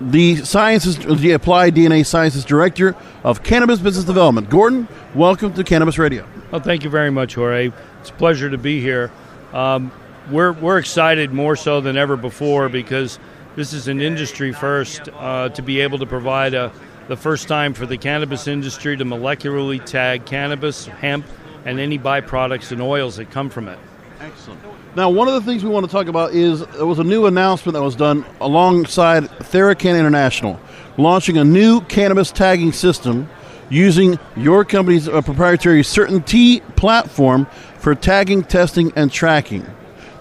the 0.00 0.36
sciences, 0.36 0.98
the 0.98 1.32
Applied 1.32 1.74
DNA 1.74 2.06
Sciences 2.06 2.44
Director 2.44 2.94
of 3.24 3.42
Cannabis 3.42 3.80
Business 3.80 4.04
Development. 4.04 4.48
Gordon, 4.48 4.88
welcome 5.14 5.52
to 5.54 5.64
Cannabis 5.64 5.98
Radio. 5.98 6.26
Well, 6.50 6.60
thank 6.60 6.84
you 6.84 6.90
very 6.90 7.10
much, 7.10 7.34
Jorge. 7.34 7.72
It's 8.00 8.10
a 8.10 8.14
pleasure 8.14 8.48
to 8.48 8.58
be 8.58 8.80
here. 8.80 9.10
Um, 9.52 9.90
we're, 10.30 10.52
we're 10.52 10.78
excited 10.78 11.32
more 11.32 11.56
so 11.56 11.80
than 11.80 11.96
ever 11.96 12.16
before 12.16 12.68
because 12.68 13.18
this 13.58 13.72
is 13.72 13.88
an 13.88 14.00
industry 14.00 14.52
first 14.52 15.08
uh, 15.14 15.48
to 15.48 15.62
be 15.62 15.80
able 15.80 15.98
to 15.98 16.06
provide 16.06 16.54
a, 16.54 16.70
the 17.08 17.16
first 17.16 17.48
time 17.48 17.74
for 17.74 17.86
the 17.86 17.98
cannabis 17.98 18.46
industry 18.46 18.96
to 18.96 19.04
molecularly 19.04 19.84
tag 19.84 20.24
cannabis, 20.24 20.86
hemp, 20.86 21.26
and 21.64 21.80
any 21.80 21.98
byproducts 21.98 22.70
and 22.70 22.80
oils 22.80 23.16
that 23.16 23.32
come 23.32 23.50
from 23.50 23.66
it. 23.66 23.76
Excellent. 24.20 24.60
Now, 24.94 25.10
one 25.10 25.26
of 25.26 25.34
the 25.34 25.40
things 25.40 25.64
we 25.64 25.70
want 25.70 25.84
to 25.84 25.90
talk 25.90 26.06
about 26.06 26.34
is 26.34 26.64
there 26.66 26.86
was 26.86 27.00
a 27.00 27.04
new 27.04 27.26
announcement 27.26 27.74
that 27.74 27.82
was 27.82 27.96
done 27.96 28.24
alongside 28.40 29.24
TheraCann 29.24 29.98
International, 29.98 30.60
launching 30.96 31.36
a 31.36 31.44
new 31.44 31.80
cannabis 31.80 32.30
tagging 32.30 32.70
system 32.70 33.28
using 33.70 34.20
your 34.36 34.64
company's 34.64 35.08
uh, 35.08 35.20
proprietary 35.20 35.82
CertainT 35.82 36.62
platform 36.76 37.44
for 37.80 37.96
tagging, 37.96 38.44
testing, 38.44 38.92
and 38.94 39.10
tracking, 39.10 39.66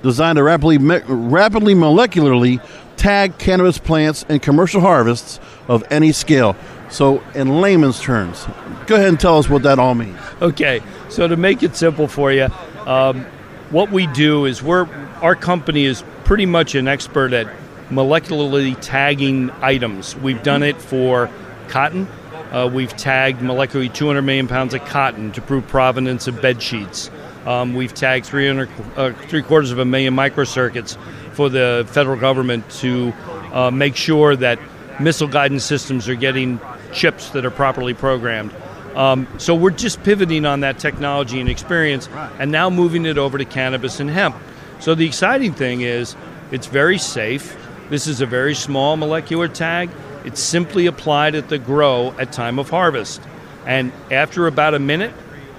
designed 0.02 0.38
to 0.38 0.44
rapidly, 0.44 0.80
rapidly 0.80 1.76
molecularly 1.76 2.60
tag 2.98 3.38
cannabis 3.38 3.78
plants 3.78 4.26
and 4.28 4.42
commercial 4.42 4.82
harvests 4.82 5.40
of 5.68 5.84
any 5.90 6.12
scale. 6.12 6.56
So, 6.90 7.22
in 7.36 7.62
layman's 7.62 8.00
terms, 8.00 8.48
go 8.86 8.96
ahead 8.96 9.10
and 9.10 9.20
tell 9.20 9.38
us 9.38 9.50
what 9.50 9.64
that 9.64 9.78
all 9.78 9.94
means. 9.94 10.20
Okay, 10.42 10.82
so 11.10 11.28
to 11.28 11.36
make 11.36 11.64
it 11.64 11.76
simple 11.76 12.08
for 12.08 12.32
you, 12.32 12.48
um, 12.86 13.26
what 13.70 13.92
we 13.92 14.08
do 14.08 14.46
is 14.46 14.64
we're 14.64 14.88
our 15.22 15.36
company 15.36 15.84
is 15.86 16.04
pretty 16.24 16.46
much 16.46 16.76
an 16.76 16.88
expert 16.88 17.34
at 17.34 17.48
molecularly 17.90 18.78
tagging 18.82 19.50
items. 19.62 20.16
We've 20.16 20.42
done 20.44 20.64
it 20.64 20.82
for 20.82 21.30
cotton. 21.68 22.08
Uh, 22.52 22.70
we've 22.72 22.96
tagged 22.96 23.42
molecularly 23.42 23.94
200 23.94 24.22
million 24.22 24.48
pounds 24.48 24.74
of 24.74 24.84
cotton 24.86 25.32
to 25.34 25.42
prove 25.42 25.68
provenance 25.68 26.28
of 26.28 26.42
bed 26.42 26.62
sheets. 26.62 27.10
Um, 27.46 27.76
we've 27.76 27.94
tagged 27.94 28.26
300, 28.26 28.70
uh, 28.96 29.14
three 29.28 29.42
quarters 29.42 29.72
of 29.72 29.80
a 29.80 29.86
million 29.86 30.16
microcircuits 30.16 30.98
for 31.38 31.50
the 31.50 31.88
federal 31.92 32.20
government 32.20 32.68
to 32.72 33.14
uh, 33.54 33.70
make 33.70 33.96
sure 33.96 34.36
that 34.36 34.58
missile 35.00 35.28
guidance 35.28 35.64
systems 35.64 36.10
are 36.10 36.16
getting 36.16 36.60
chips 36.92 37.30
that 37.30 37.46
are 37.46 37.52
properly 37.52 37.94
programmed. 37.94 38.52
Um, 38.96 39.28
so 39.38 39.54
we're 39.54 39.70
just 39.70 40.02
pivoting 40.02 40.48
on 40.48 40.62
that 40.62 40.80
technology 40.80 41.40
and 41.40 41.48
experience, 41.48 42.10
and 42.40 42.52
now 42.52 42.72
moving 42.72 43.06
it 43.06 43.20
over 43.20 43.38
to 43.38 43.46
cannabis 43.46 44.00
and 44.00 44.10
hemp. 44.10 44.36
So 44.80 44.96
the 44.96 45.06
exciting 45.06 45.54
thing 45.54 45.82
is, 45.82 46.16
it's 46.52 46.66
very 46.66 46.98
safe. 46.98 47.56
This 47.92 48.08
is 48.08 48.20
a 48.20 48.26
very 48.26 48.56
small 48.56 48.98
molecular 48.98 49.48
tag. 49.48 49.92
It's 50.26 50.42
simply 50.42 50.88
applied 50.88 51.36
at 51.36 51.50
the 51.50 51.60
grow 51.60 52.16
at 52.18 52.32
time 52.32 52.58
of 52.58 52.72
harvest, 52.72 53.22
and 53.68 53.92
after 54.10 54.48
about 54.48 54.74
a 54.74 54.80
minute, 54.80 55.14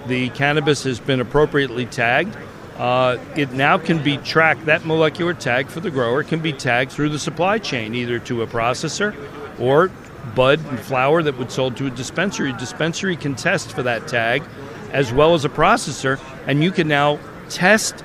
the 0.08 0.30
cannabis 0.30 0.82
has 0.82 0.98
been 0.98 1.20
appropriately 1.20 1.86
tagged. 1.86 2.36
Uh, 2.78 3.18
it 3.36 3.52
now 3.52 3.76
can 3.76 4.02
be 4.02 4.16
tracked. 4.18 4.66
That 4.66 4.84
molecular 4.86 5.34
tag 5.34 5.66
for 5.68 5.80
the 5.80 5.90
grower 5.90 6.22
can 6.22 6.40
be 6.40 6.52
tagged 6.52 6.92
through 6.92 7.08
the 7.08 7.18
supply 7.18 7.58
chain, 7.58 7.94
either 7.94 8.18
to 8.20 8.42
a 8.42 8.46
processor 8.46 9.14
or 9.58 9.90
bud 10.34 10.60
and 10.66 10.78
flower 10.78 11.22
that 11.22 11.36
would 11.38 11.50
sold 11.50 11.76
to 11.78 11.86
a 11.86 11.90
dispensary. 11.90 12.52
Dispensary 12.52 13.16
can 13.16 13.34
test 13.34 13.72
for 13.72 13.82
that 13.82 14.06
tag 14.06 14.42
as 14.92 15.12
well 15.12 15.34
as 15.34 15.44
a 15.44 15.48
processor, 15.48 16.20
and 16.46 16.62
you 16.62 16.70
can 16.70 16.88
now 16.88 17.18
test, 17.48 18.04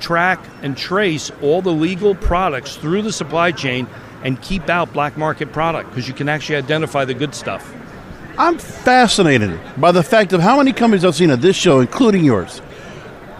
track, 0.00 0.44
and 0.62 0.76
trace 0.76 1.30
all 1.40 1.62
the 1.62 1.72
legal 1.72 2.14
products 2.14 2.76
through 2.76 3.02
the 3.02 3.12
supply 3.12 3.52
chain 3.52 3.86
and 4.22 4.40
keep 4.42 4.68
out 4.68 4.92
black 4.92 5.16
market 5.16 5.52
product 5.52 5.90
because 5.90 6.08
you 6.08 6.14
can 6.14 6.28
actually 6.28 6.56
identify 6.56 7.04
the 7.04 7.14
good 7.14 7.34
stuff. 7.34 7.72
I'm 8.36 8.58
fascinated 8.58 9.60
by 9.76 9.92
the 9.92 10.02
fact 10.02 10.32
of 10.32 10.40
how 10.40 10.56
many 10.56 10.72
companies 10.72 11.04
I've 11.04 11.14
seen 11.14 11.30
at 11.30 11.40
this 11.40 11.54
show, 11.54 11.78
including 11.80 12.24
yours, 12.24 12.60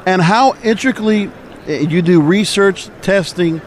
and 0.07 0.21
how 0.21 0.55
intricately 0.63 1.31
eh, 1.67 1.81
you 1.81 2.03
do 2.03 2.21
research, 2.21 2.89
testing, 3.03 3.61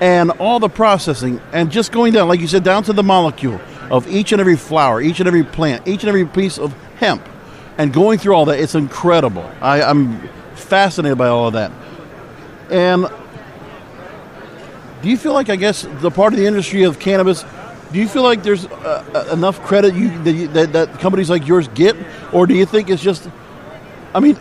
and 0.00 0.30
all 0.32 0.60
the 0.60 0.68
processing, 0.68 1.40
and 1.52 1.70
just 1.70 1.92
going 1.92 2.12
down, 2.12 2.28
like 2.28 2.40
you 2.40 2.48
said, 2.48 2.64
down 2.64 2.82
to 2.84 2.92
the 2.92 3.02
molecule 3.02 3.60
of 3.90 4.06
each 4.08 4.32
and 4.32 4.40
every 4.40 4.56
flower, 4.56 5.00
each 5.00 5.20
and 5.20 5.26
every 5.26 5.44
plant, 5.44 5.86
each 5.88 6.02
and 6.02 6.08
every 6.08 6.26
piece 6.26 6.58
of 6.58 6.74
hemp, 6.96 7.26
and 7.78 7.92
going 7.92 8.18
through 8.18 8.34
all 8.34 8.44
that. 8.46 8.58
It's 8.60 8.74
incredible. 8.74 9.50
I, 9.60 9.82
I'm 9.82 10.28
fascinated 10.54 11.16
by 11.16 11.28
all 11.28 11.46
of 11.46 11.54
that. 11.54 11.72
And 12.70 13.06
do 15.02 15.08
you 15.08 15.16
feel 15.16 15.32
like, 15.32 15.48
I 15.48 15.56
guess, 15.56 15.86
the 16.00 16.10
part 16.10 16.32
of 16.32 16.38
the 16.38 16.46
industry 16.46 16.82
of 16.82 16.98
cannabis, 16.98 17.44
do 17.92 17.98
you 17.98 18.08
feel 18.08 18.22
like 18.22 18.42
there's 18.42 18.66
uh, 18.66 19.04
uh, 19.14 19.32
enough 19.32 19.62
credit 19.62 19.94
you, 19.94 20.10
that, 20.24 20.54
that, 20.54 20.72
that 20.72 21.00
companies 21.00 21.30
like 21.30 21.46
yours 21.46 21.68
get? 21.68 21.96
Or 22.32 22.46
do 22.46 22.54
you 22.54 22.66
think 22.66 22.90
it's 22.90 23.02
just, 23.02 23.30
I 24.14 24.20
mean, 24.20 24.36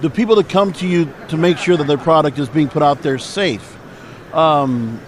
the 0.00 0.10
people 0.10 0.36
that 0.36 0.48
come 0.48 0.72
to 0.74 0.86
you 0.86 1.12
to 1.28 1.36
make 1.36 1.58
sure 1.58 1.76
that 1.76 1.86
their 1.86 1.98
product 1.98 2.38
is 2.38 2.48
being 2.48 2.68
put 2.68 2.82
out 2.82 3.02
there 3.02 3.18
safe, 3.18 3.76
um, 4.34 5.00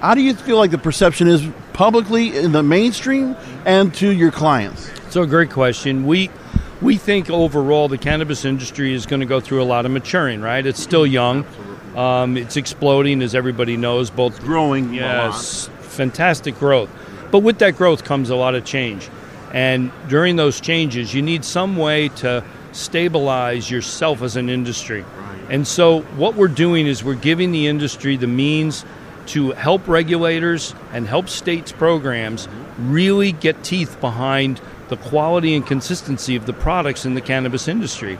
how 0.00 0.14
do 0.14 0.20
you 0.20 0.34
feel 0.34 0.56
like 0.56 0.70
the 0.70 0.78
perception 0.78 1.28
is 1.28 1.46
publicly 1.72 2.36
in 2.36 2.52
the 2.52 2.62
mainstream 2.62 3.36
and 3.64 3.94
to 3.94 4.10
your 4.10 4.30
clients? 4.30 4.90
So, 5.10 5.22
a 5.22 5.26
great 5.26 5.50
question. 5.50 6.06
We 6.06 6.30
we 6.82 6.96
think 6.96 7.30
overall 7.30 7.88
the 7.88 7.98
cannabis 7.98 8.44
industry 8.44 8.92
is 8.92 9.06
going 9.06 9.20
to 9.20 9.26
go 9.26 9.40
through 9.40 9.62
a 9.62 9.64
lot 9.64 9.86
of 9.86 9.92
maturing. 9.92 10.42
Right? 10.42 10.64
It's 10.66 10.82
still 10.82 11.06
young. 11.06 11.46
Um, 11.96 12.36
it's 12.36 12.58
exploding, 12.58 13.22
as 13.22 13.34
everybody 13.34 13.78
knows. 13.78 14.10
Both 14.10 14.42
growing, 14.42 14.92
yes, 14.92 15.70
fantastic 15.80 16.58
growth. 16.58 16.90
But 17.30 17.38
with 17.38 17.58
that 17.60 17.76
growth 17.76 18.04
comes 18.04 18.28
a 18.28 18.36
lot 18.36 18.54
of 18.54 18.66
change, 18.66 19.08
and 19.54 19.90
during 20.08 20.36
those 20.36 20.60
changes, 20.60 21.14
you 21.14 21.22
need 21.22 21.42
some 21.44 21.76
way 21.76 22.08
to 22.20 22.44
stabilize 22.76 23.70
yourself 23.70 24.22
as 24.22 24.36
an 24.36 24.48
industry. 24.48 25.04
And 25.48 25.66
so, 25.66 26.02
what 26.16 26.34
we're 26.34 26.48
doing 26.48 26.86
is 26.86 27.04
we're 27.04 27.14
giving 27.14 27.52
the 27.52 27.66
industry 27.66 28.16
the 28.16 28.26
means 28.26 28.84
to 29.26 29.52
help 29.52 29.86
regulators 29.88 30.74
and 30.92 31.06
help 31.06 31.28
states 31.28 31.72
programs 31.72 32.48
really 32.78 33.32
get 33.32 33.62
teeth 33.64 34.00
behind 34.00 34.60
the 34.88 34.96
quality 34.96 35.54
and 35.54 35.66
consistency 35.66 36.36
of 36.36 36.46
the 36.46 36.52
products 36.52 37.04
in 37.04 37.14
the 37.14 37.20
cannabis 37.20 37.68
industry. 37.68 38.18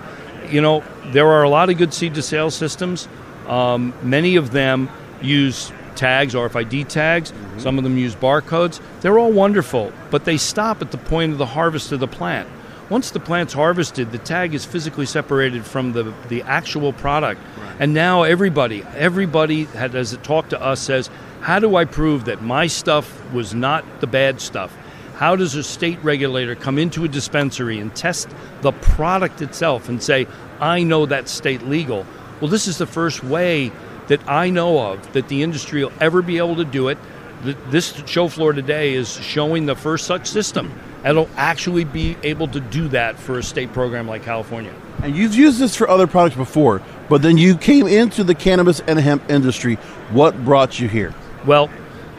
You 0.49 0.61
know, 0.61 0.85
there 1.07 1.29
are 1.29 1.43
a 1.43 1.49
lot 1.49 1.71
of 1.71 1.79
good 1.79 1.95
seed 1.95 2.15
to 2.15 2.23
sale 2.23 2.51
systems. 2.51 3.09
Um, 3.47 3.93
many 4.03 4.37
of 4.37 4.51
them 4.51 4.89
use 5.23 5.73
tags, 5.95 6.35
RFID 6.35 6.89
tags. 6.89 7.33
Mm-hmm. 7.33 7.61
Some 7.61 7.79
of 7.79 7.85
them 7.85 7.97
use 7.99 8.15
barcodes. 8.15 8.81
They're 9.01 9.19
all 9.19 9.33
wonderful, 9.33 9.93
but 10.11 10.25
they 10.25 10.37
stop 10.37 10.83
at 10.83 10.91
the 10.91 10.99
point 10.99 11.33
of 11.33 11.39
the 11.39 11.47
harvest 11.47 11.93
of 11.93 12.01
the 12.01 12.09
plant. 12.09 12.49
Once 12.89 13.11
the 13.11 13.21
plant's 13.21 13.53
harvested, 13.53 14.13
the 14.13 14.19
tag 14.19 14.55
is 14.55 14.65
physically 14.65 15.07
separated 15.07 15.65
from 15.65 15.93
the, 15.93 16.15
the 16.29 16.43
actual 16.43 16.93
product. 16.93 17.41
Right. 17.59 17.77
And 17.81 17.95
now 17.95 18.23
everybody, 18.23 18.85
everybody 18.95 19.65
that 19.65 19.93
has 19.93 20.17
talked 20.23 20.51
to 20.51 20.63
us 20.63 20.81
says, 20.81 21.11
how 21.41 21.59
do 21.59 21.75
I 21.75 21.85
prove 21.85 22.27
that 22.27 22.43
my 22.43 22.69
stuff 22.69 23.33
was 23.33 23.55
not 23.55 23.85
the 24.01 24.07
bad 24.07 24.41
stuff? 24.41 24.77
How 25.15 25.35
does 25.35 25.55
a 25.55 25.65
state 25.65 25.99
regulator 26.05 26.55
come 26.55 26.79
into 26.79 27.05
a 27.05 27.09
dispensary 27.09 27.79
and 27.79 27.95
test 27.95 28.29
the 28.61 28.73
product 28.73 29.43
itself 29.43 29.89
and 29.89 30.03
say, 30.03 30.27
I 30.61 30.83
know 30.83 31.07
that's 31.07 31.33
state 31.33 31.63
legal? 31.63 32.07
Well, 32.41 32.51
this 32.51 32.69
is 32.69 32.79
the 32.79 32.87
first 32.87 33.25
way 33.25 33.73
that 34.09 34.21
I 34.29 34.51
know 34.51 34.93
of 34.93 35.13
that 35.15 35.29
the 35.29 35.43
industry 35.43 35.83
will 35.83 35.93
ever 36.01 36.23
be 36.23 36.39
able 36.39 36.57
to 36.57 36.65
do 36.65 36.89
it. 36.89 36.99
This 37.43 37.95
show 38.07 38.29
floor 38.29 38.53
today 38.53 38.95
is 38.95 39.11
showing 39.11 39.67
the 39.67 39.75
first 39.75 40.07
such 40.07 40.27
system 40.27 40.73
that'll 41.07 41.31
actually 41.37 41.85
be 41.85 42.17
able 42.25 42.49
to 42.49 42.59
do 42.59 42.89
that 42.89 43.17
for 43.17 43.39
a 43.39 43.43
state 43.43 43.73
program 43.73 44.09
like 44.09 44.25
California. 44.25 44.75
And 45.05 45.17
you've 45.17 45.37
used 45.37 45.61
this 45.61 45.77
for 45.77 45.89
other 45.89 46.09
products 46.09 46.35
before, 46.35 46.83
but 47.09 47.23
then 47.23 47.39
you 47.39 47.57
came 47.57 47.87
into 47.87 48.25
the 48.25 48.35
cannabis 48.35 48.81
and 48.81 48.99
hemp 48.99 49.31
industry. 49.31 49.77
What 50.11 50.45
brought 50.45 50.81
you 50.81 50.89
here? 50.89 51.15
Well, 51.47 51.71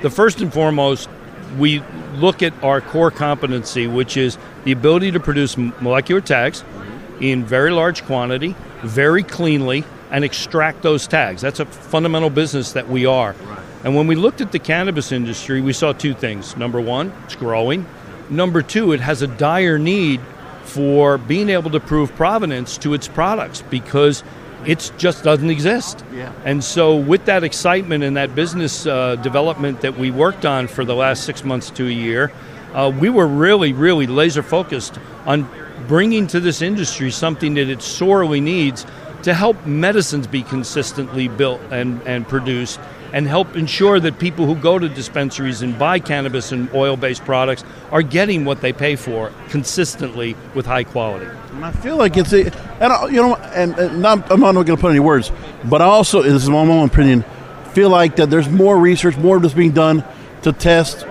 the 0.01 0.09
first 0.09 0.39
and 0.39 0.53
foremost, 0.53 1.09
we 1.59 1.83
look 2.15 2.41
at 2.41 2.53
our 2.63 2.79
core 2.79 3.11
competency, 3.11 3.87
which 3.87 4.15
is 4.15 4.37
the 4.63 4.71
ability 4.71 5.11
to 5.11 5.19
produce 5.19 5.57
molecular 5.57 6.21
tags 6.21 6.63
in 7.19 7.43
very 7.43 7.71
large 7.71 8.05
quantity, 8.05 8.55
very 8.83 9.23
cleanly, 9.23 9.83
and 10.11 10.23
extract 10.23 10.81
those 10.81 11.07
tags. 11.07 11.41
That's 11.41 11.59
a 11.59 11.65
fundamental 11.65 12.29
business 12.29 12.71
that 12.71 12.87
we 12.87 13.05
are. 13.05 13.35
And 13.83 13.97
when 13.97 14.07
we 14.07 14.15
looked 14.15 14.39
at 14.39 14.53
the 14.53 14.59
cannabis 14.59 15.11
industry, 15.11 15.59
we 15.59 15.73
saw 15.73 15.91
two 15.91 16.13
things. 16.13 16.55
Number 16.55 16.79
one, 16.79 17.11
it's 17.25 17.35
growing. 17.35 17.85
Number 18.29 18.61
two, 18.61 18.91
it 18.91 18.99
has 18.99 19.21
a 19.21 19.27
dire 19.27 19.79
need 19.79 20.21
for 20.63 21.17
being 21.17 21.49
able 21.49 21.71
to 21.71 21.79
prove 21.79 22.13
provenance 22.15 22.77
to 22.79 22.93
its 22.93 23.07
products 23.07 23.61
because 23.69 24.23
it 24.65 24.91
just 24.97 25.23
doesn't 25.23 25.49
exist. 25.49 26.03
Yeah. 26.13 26.33
And 26.43 26.63
so, 26.63 26.97
with 26.97 27.25
that 27.25 27.43
excitement 27.43 28.03
and 28.03 28.17
that 28.17 28.35
business 28.35 28.85
uh, 28.85 29.15
development 29.15 29.81
that 29.81 29.97
we 29.97 30.11
worked 30.11 30.45
on 30.45 30.67
for 30.67 30.83
the 30.83 30.95
last 30.95 31.23
six 31.23 31.43
months 31.43 31.69
to 31.71 31.87
a 31.87 31.91
year, 31.91 32.31
uh, 32.73 32.91
we 32.99 33.09
were 33.09 33.27
really, 33.27 33.71
really 33.73 34.07
laser 34.07 34.43
focused 34.43 34.99
on 35.25 35.49
bringing 35.87 36.27
to 36.27 36.39
this 36.39 36.61
industry 36.61 37.11
something 37.11 37.53
that 37.53 37.69
it 37.69 37.81
sorely 37.81 38.41
needs 38.41 38.85
to 39.23 39.33
help 39.33 39.65
medicines 39.65 40.27
be 40.27 40.43
consistently 40.43 41.27
built 41.27 41.61
and, 41.71 42.01
and 42.03 42.27
produced 42.27 42.79
and 43.13 43.27
help 43.27 43.55
ensure 43.55 43.99
that 43.99 44.19
people 44.19 44.45
who 44.45 44.55
go 44.55 44.77
to 44.77 44.89
dispensaries 44.89 45.61
and 45.61 45.77
buy 45.79 45.99
cannabis 45.99 46.51
and 46.51 46.69
oil-based 46.73 47.23
products 47.25 47.63
are 47.91 48.01
getting 48.01 48.45
what 48.45 48.61
they 48.61 48.73
pay 48.73 48.95
for 48.95 49.31
consistently 49.49 50.35
with 50.53 50.65
high 50.65 50.83
quality. 50.83 51.25
And 51.53 51.65
I 51.65 51.71
feel 51.71 51.97
like 51.97 52.17
it's 52.17 52.33
a, 52.33 52.51
and 52.81 52.93
I, 52.93 53.07
you 53.07 53.21
know, 53.21 53.35
and, 53.35 53.77
and 53.77 54.01
not, 54.01 54.31
I'm 54.31 54.41
not 54.41 54.53
going 54.53 54.65
to 54.65 54.77
put 54.77 54.91
any 54.91 54.99
words, 54.99 55.31
but 55.65 55.81
I 55.81 55.85
also, 55.85 56.21
this 56.21 56.43
is 56.43 56.49
my 56.49 56.57
own 56.59 56.87
opinion, 56.87 57.23
feel 57.73 57.89
like 57.89 58.15
that 58.17 58.29
there's 58.29 58.49
more 58.49 58.77
research, 58.77 59.17
more 59.17 59.39
that's 59.39 59.53
being 59.53 59.71
done 59.71 60.03
to 60.41 60.51
test 60.51 61.05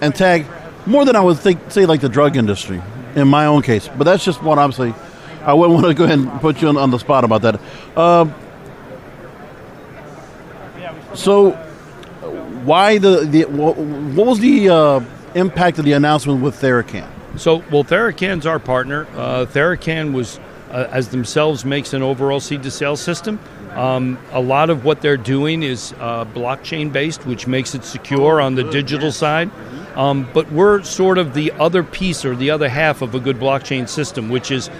and 0.00 0.14
tag 0.14 0.46
more 0.86 1.04
than 1.04 1.16
I 1.16 1.20
would 1.20 1.38
think, 1.38 1.70
say, 1.70 1.86
like 1.86 2.00
the 2.00 2.08
drug 2.08 2.36
industry 2.36 2.82
in 3.14 3.28
my 3.28 3.46
own 3.46 3.62
case. 3.62 3.88
But 3.88 4.04
that's 4.04 4.24
just 4.24 4.42
what 4.42 4.58
I'm 4.58 4.72
saying. 4.72 4.94
I 5.42 5.54
wouldn't 5.54 5.74
want 5.74 5.86
to 5.86 5.94
go 5.94 6.04
ahead 6.04 6.18
and 6.18 6.40
put 6.40 6.60
you 6.60 6.68
on, 6.68 6.76
on 6.76 6.90
the 6.90 6.98
spot 6.98 7.24
about 7.24 7.42
that. 7.42 7.60
Uh, 7.96 8.26
so, 11.14 11.52
why 12.64 12.98
the, 12.98 13.20
the 13.20 13.44
what, 13.44 13.76
was 13.76 14.40
the 14.40 14.68
uh, 14.68 15.00
impact 15.34 15.78
of 15.78 15.84
the 15.84 15.92
announcement 15.92 16.42
with 16.42 16.54
TheraCann? 16.60 17.10
So, 17.38 17.64
well, 17.70 17.84
TheraCann's 17.84 18.46
our 18.46 18.58
partner. 18.58 19.06
Uh, 19.14 19.46
TheraCann 19.46 20.12
was, 20.12 20.38
uh, 20.70 20.88
as 20.90 21.08
themselves, 21.08 21.64
makes 21.64 21.92
an 21.92 22.02
overall 22.02 22.40
seed 22.40 22.62
to 22.62 22.70
sale 22.70 22.96
system. 22.96 23.40
Um, 23.72 24.18
a 24.30 24.40
lot 24.40 24.70
of 24.70 24.84
what 24.84 25.00
they're 25.00 25.16
doing 25.16 25.64
is 25.64 25.92
uh, 25.98 26.24
blockchain 26.26 26.92
based, 26.92 27.26
which 27.26 27.48
makes 27.48 27.74
it 27.74 27.84
secure 27.84 28.40
on 28.40 28.54
the 28.54 28.62
digital 28.64 29.10
side. 29.10 29.50
Um, 29.96 30.28
but 30.32 30.50
we're 30.52 30.82
sort 30.84 31.18
of 31.18 31.34
the 31.34 31.52
other 31.52 31.82
piece 31.82 32.24
or 32.24 32.36
the 32.36 32.50
other 32.50 32.68
half 32.68 33.02
of 33.02 33.14
a 33.14 33.20
good 33.20 33.38
blockchain 33.38 33.88
system, 33.88 34.28
which 34.28 34.50
is 34.50 34.70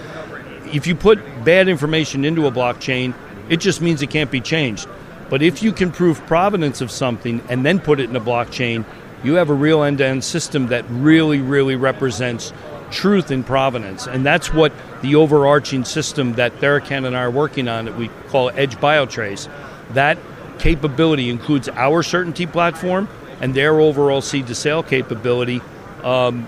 if 0.73 0.87
you 0.87 0.95
put 0.95 1.19
bad 1.43 1.67
information 1.67 2.25
into 2.25 2.47
a 2.47 2.51
blockchain, 2.51 3.13
it 3.49 3.57
just 3.57 3.81
means 3.81 4.01
it 4.01 4.09
can't 4.09 4.31
be 4.31 4.41
changed. 4.41 4.87
But 5.29 5.41
if 5.41 5.63
you 5.63 5.71
can 5.71 5.91
prove 5.91 6.25
provenance 6.27 6.81
of 6.81 6.91
something 6.91 7.41
and 7.49 7.65
then 7.65 7.79
put 7.79 7.99
it 7.99 8.09
in 8.09 8.15
a 8.15 8.21
blockchain, 8.21 8.85
you 9.23 9.35
have 9.35 9.49
a 9.49 9.53
real 9.53 9.83
end 9.83 9.97
to 9.97 10.05
end 10.05 10.23
system 10.23 10.67
that 10.67 10.85
really, 10.89 11.39
really 11.39 11.75
represents 11.75 12.53
truth 12.91 13.31
in 13.31 13.43
provenance. 13.43 14.07
And 14.07 14.25
that's 14.25 14.53
what 14.53 14.71
the 15.01 15.15
overarching 15.15 15.83
system 15.83 16.33
that 16.33 16.53
TheraCann 16.57 17.05
and 17.05 17.17
I 17.17 17.21
are 17.21 17.31
working 17.31 17.67
on 17.67 17.85
that 17.85 17.97
we 17.97 18.09
call 18.27 18.51
Edge 18.51 18.75
Biotrace. 18.75 19.49
That 19.93 20.17
capability 20.59 21.29
includes 21.29 21.67
our 21.69 22.03
CertainT 22.03 22.51
platform, 22.51 23.09
and 23.41 23.53
their 23.53 23.79
overall 23.79 24.21
seed 24.21 24.47
to 24.47 24.55
sale 24.55 24.83
capability 24.83 25.61
um, 26.03 26.47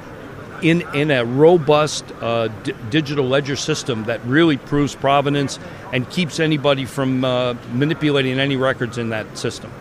in, 0.61 0.81
in 0.95 1.11
a 1.11 1.23
robust 1.25 2.05
uh, 2.21 2.47
d- 2.63 2.73
digital 2.89 3.27
ledger 3.27 3.55
system 3.55 4.03
that 4.05 4.23
really 4.25 4.57
proves 4.57 4.95
provenance 4.95 5.59
and 5.93 6.09
keeps 6.09 6.39
anybody 6.39 6.85
from 6.85 7.23
uh, 7.23 7.55
manipulating 7.73 8.39
any 8.39 8.55
records 8.55 8.97
in 8.97 9.09
that 9.09 9.37
system. 9.37 9.71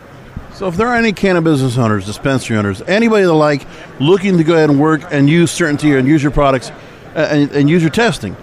So, 0.55 0.69
if 0.69 0.77
there 0.77 0.89
are 0.89 0.97
any 0.97 1.13
cannabis 1.13 1.61
business 1.61 1.77
owners, 1.77 2.07
dispensary 2.07 2.57
owners, 2.57 2.81
anybody 2.83 3.25
that 3.25 3.33
like 3.33 3.67
looking 4.01 4.39
to 4.39 4.45
go 4.45 4.55
ahead 4.55 4.71
and 4.71 4.81
work 4.81 5.03
and 5.11 5.29
use 5.29 5.57
CertainT 5.57 5.99
and 5.99 6.09
use 6.09 6.23
your 6.23 6.33
products 6.33 6.71
uh, 7.15 7.29
and, 7.31 7.51
and 7.53 7.69
use 7.69 7.83
your 7.83 7.91
testing, 7.91 8.35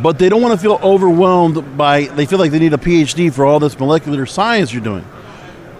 but 0.00 0.18
they 0.18 0.28
don't 0.28 0.42
want 0.42 0.54
to 0.54 0.60
feel 0.60 0.78
overwhelmed 0.82 1.76
by, 1.76 2.04
they 2.04 2.24
feel 2.24 2.38
like 2.38 2.52
they 2.52 2.60
need 2.60 2.72
a 2.72 2.78
PhD 2.78 3.32
for 3.32 3.44
all 3.44 3.58
this 3.58 3.78
molecular 3.78 4.26
science 4.26 4.72
you're 4.72 4.82
doing. 4.82 5.04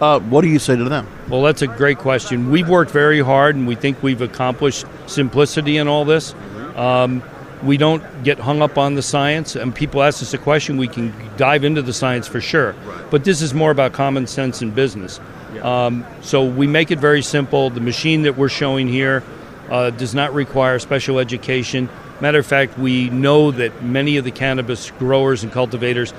Uh, 0.00 0.18
what 0.18 0.40
do 0.40 0.48
you 0.48 0.58
say 0.58 0.74
to 0.74 0.84
them? 0.84 1.06
Well, 1.28 1.42
that's 1.42 1.60
a 1.60 1.66
great 1.66 1.98
question. 1.98 2.50
We've 2.50 2.68
worked 2.68 2.90
very 2.90 3.20
hard, 3.20 3.54
and 3.54 3.66
we 3.66 3.74
think 3.74 4.02
we've 4.02 4.22
accomplished 4.22 4.86
simplicity 5.06 5.76
in 5.76 5.88
all 5.88 6.06
this. 6.06 6.34
Um, 6.74 7.22
we 7.62 7.76
don't 7.76 8.02
get 8.24 8.38
hung 8.38 8.62
up 8.62 8.78
on 8.78 8.94
the 8.94 9.02
science, 9.02 9.56
and 9.56 9.74
people 9.74 10.02
ask 10.02 10.22
us 10.22 10.32
a 10.32 10.38
question, 10.38 10.78
we 10.78 10.88
can 10.88 11.12
dive 11.36 11.64
into 11.64 11.82
the 11.82 11.92
science 11.92 12.26
for 12.26 12.40
sure. 12.40 12.74
But 13.10 13.24
this 13.24 13.42
is 13.42 13.52
more 13.52 13.70
about 13.70 13.92
common 13.92 14.26
sense 14.26 14.62
in 14.62 14.70
business. 14.70 15.20
Um, 15.60 16.06
so 16.22 16.46
we 16.46 16.66
make 16.66 16.90
it 16.90 16.98
very 16.98 17.20
simple. 17.20 17.68
The 17.68 17.80
machine 17.80 18.22
that 18.22 18.38
we're 18.38 18.48
showing 18.48 18.88
here 18.88 19.22
uh, 19.68 19.90
does 19.90 20.14
not 20.14 20.32
require 20.32 20.78
special 20.78 21.18
education. 21.18 21.90
Matter 22.22 22.38
of 22.38 22.46
fact, 22.46 22.78
we 22.78 23.10
know 23.10 23.50
that 23.50 23.82
many 23.82 24.16
of 24.16 24.24
the 24.24 24.30
cannabis 24.30 24.90
growers 24.92 25.42
and 25.42 25.52
cultivators 25.52 26.14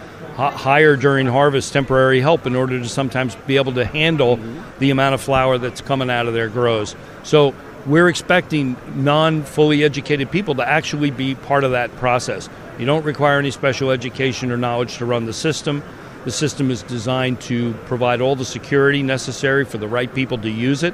hire 0.49 0.95
during 0.95 1.27
harvest 1.27 1.73
temporary 1.73 2.21
help 2.21 2.47
in 2.47 2.55
order 2.55 2.79
to 2.79 2.89
sometimes 2.89 3.35
be 3.47 3.57
able 3.57 3.73
to 3.73 3.85
handle 3.85 4.39
the 4.79 4.89
amount 4.89 5.13
of 5.13 5.21
flower 5.21 5.57
that's 5.57 5.81
coming 5.81 6.09
out 6.09 6.27
of 6.27 6.33
their 6.33 6.49
grows. 6.49 6.95
So 7.23 7.53
we're 7.85 8.07
expecting 8.07 8.77
non 8.95 9.43
fully 9.43 9.83
educated 9.83 10.31
people 10.31 10.55
to 10.55 10.67
actually 10.67 11.11
be 11.11 11.35
part 11.35 11.63
of 11.63 11.71
that 11.71 11.95
process. 11.97 12.49
You 12.79 12.85
don't 12.85 13.03
require 13.03 13.39
any 13.39 13.51
special 13.51 13.91
education 13.91 14.51
or 14.51 14.57
knowledge 14.57 14.97
to 14.97 15.05
run 15.05 15.25
the 15.25 15.33
system. 15.33 15.83
The 16.23 16.31
system 16.31 16.69
is 16.69 16.83
designed 16.83 17.41
to 17.41 17.73
provide 17.85 18.21
all 18.21 18.35
the 18.35 18.45
security 18.45 19.01
necessary 19.01 19.65
for 19.65 19.77
the 19.77 19.87
right 19.87 20.13
people 20.13 20.37
to 20.39 20.49
use 20.49 20.83
it, 20.83 20.93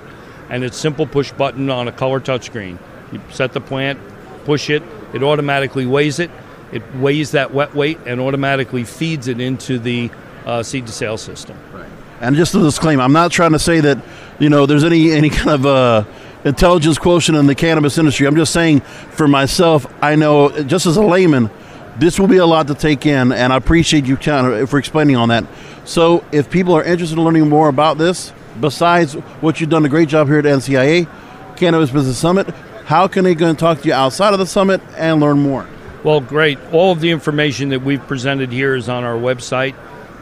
and 0.50 0.64
it's 0.64 0.78
simple 0.78 1.06
push 1.06 1.32
button 1.34 1.70
on 1.70 1.88
a 1.88 1.92
color 1.92 2.22
touchscreen. 2.22 2.78
You 3.12 3.22
set 3.32 3.54
the 3.54 3.62
plant, 3.62 4.00
push 4.46 4.70
it, 4.70 4.84
it 5.14 5.24
automatically 5.24 5.86
weighs 5.86 6.20
it, 6.20 6.32
it 6.72 6.84
weighs 6.96 7.32
that 7.32 7.54
wet 7.54 7.74
weight 7.76 8.00
and 8.06 8.20
automatically 8.20 8.84
feeds 8.84 9.28
it 9.28 9.40
into 9.40 9.80
the 9.80 10.10
uh, 10.46 10.64
seed 10.64 10.88
to 10.88 10.94
sale 10.94 11.18
system. 11.18 11.58
Right. 11.74 11.90
And 12.20 12.36
just 12.36 12.56
a 12.56 12.60
disclaimer, 12.60 13.04
I'm 13.04 13.14
not 13.14 13.32
trying 13.32 13.52
to 13.52 13.60
say 13.60 13.80
that 13.82 14.00
you 14.40 14.50
know 14.50 14.66
there's 14.66 14.84
any 14.84 15.12
any 15.12 15.30
kind 15.42 15.50
of 15.50 15.66
uh, 15.66 16.04
intelligence 16.44 16.98
quotient 16.98 17.38
in 17.38 17.48
the 17.48 17.56
cannabis 17.56 17.98
industry. 17.98 18.28
I'm 18.28 18.36
just 18.36 18.54
saying 18.54 18.82
for 18.82 19.28
myself, 19.28 19.86
I 20.02 20.16
know 20.16 20.64
just 20.64 20.86
as 20.86 20.98
a 20.98 21.04
layman, 21.04 21.50
this 21.98 22.20
will 22.20 22.28
be 22.28 22.38
a 22.38 22.46
lot 22.46 22.68
to 22.68 22.76
take 22.76 23.06
in, 23.06 23.32
and 23.32 23.52
I 23.52 23.58
appreciate 23.58 24.06
you 24.06 24.18
kind 24.18 24.48
of 24.48 24.70
for 24.70 24.80
explaining 24.80 25.16
on 25.16 25.30
that. 25.30 25.46
So, 25.86 26.24
if 26.32 26.50
people 26.50 26.74
are 26.76 26.84
interested 26.84 27.18
in 27.18 27.24
learning 27.24 27.48
more 27.50 27.70
about 27.70 27.98
this, 27.98 28.34
besides 28.60 29.14
what 29.42 29.62
you've 29.62 29.70
done 29.70 29.86
a 29.86 29.90
great 29.90 30.10
job 30.10 30.28
here 30.28 30.40
at 30.40 30.46
NCIA 30.46 31.08
Cannabis 31.56 31.92
Business 31.92 32.18
Summit, 32.18 32.50
how 32.86 33.08
can 33.08 33.24
they 33.24 33.36
go 33.36 33.50
and 33.50 33.58
talk 33.58 33.82
to 33.82 33.88
you 33.88 33.94
outside 33.94 34.34
of 34.34 34.40
the 34.40 34.46
summit 34.46 34.82
and 34.96 35.20
learn 35.20 35.40
more? 35.40 35.68
Well, 36.04 36.22
great. 36.22 36.60
All 36.72 36.92
of 36.92 37.02
the 37.02 37.12
information 37.12 37.70
that 37.70 37.82
we've 37.82 38.06
presented 38.08 38.52
here 38.52 38.76
is 38.76 38.88
on 38.88 39.04
our 39.04 39.16
website, 39.16 39.74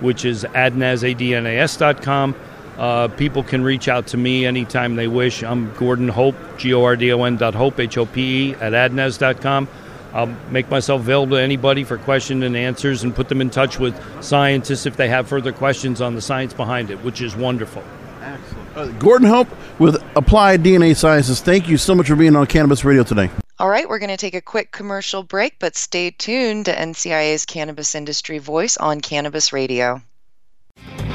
which 0.02 0.26
is 0.26 0.44
adnas.com. 0.44 2.36
Uh, 2.78 3.08
people 3.10 3.44
can 3.44 3.64
reach 3.64 3.88
out 3.88 4.08
to 4.08 4.18
me 4.18 4.46
anytime 4.46 4.96
they 4.96 5.08
wish. 5.08 5.44
I'm 5.44 5.74
Gordon 5.76 6.10
Hope, 6.10 6.36
G 6.58 6.74
O 6.74 6.84
R 6.84 6.96
D 6.96 7.12
O 7.14 7.24
N 7.24 7.38
dot 7.38 7.56
Hope, 7.56 7.80
H 7.80 7.98
O 7.98 8.06
P 8.06 8.50
E, 8.50 8.56
at 8.56 8.74
adnas.com. 8.74 9.68
I'll 10.14 10.34
make 10.50 10.70
myself 10.70 11.02
available 11.02 11.36
to 11.38 11.42
anybody 11.42 11.84
for 11.84 11.98
questions 11.98 12.44
and 12.44 12.56
answers 12.56 13.04
and 13.04 13.14
put 13.14 13.28
them 13.28 13.42
in 13.42 13.50
touch 13.50 13.80
with 13.80 13.96
scientists 14.24 14.86
if 14.86 14.96
they 14.96 15.10
have 15.10 15.28
further 15.28 15.52
questions 15.52 16.00
on 16.00 16.16
the 16.16 16.22
science 16.22 16.54
behind 16.54 16.90
it, 16.90 17.04
which 17.04 17.22
is 17.22 17.36
wonderful. 17.36 17.84
Excellent. 18.22 18.78
Uh, 18.78 18.88
Gordon 19.00 19.28
Hope 19.28 19.50
with 19.78 20.02
Applied 20.16 20.64
DNA 20.64 20.96
Sciences, 20.96 21.42
thank 21.42 21.68
you 21.68 21.78
so 21.78 21.96
much 21.96 22.08
for 22.08 22.16
being 22.16 22.36
on 22.36 22.48
Cannabis 22.48 22.86
Radio 22.86 23.04
today. 23.04 23.30
All 23.58 23.70
right, 23.70 23.88
we're 23.88 24.00
going 24.00 24.10
to 24.10 24.18
take 24.18 24.36
a 24.36 24.41
quick 24.41 24.74
commercial 24.74 25.24
break, 25.24 25.60
but 25.60 25.78
stay 25.78 26.12
tuned 26.12 26.65
to 26.65 26.76
NCIA's 26.76 27.46
Cannabis 27.46 27.96
Industry 27.96 28.38
Voice 28.38 28.76
on 28.76 29.00
Cannabis 29.00 29.54
Radio. 29.54 30.02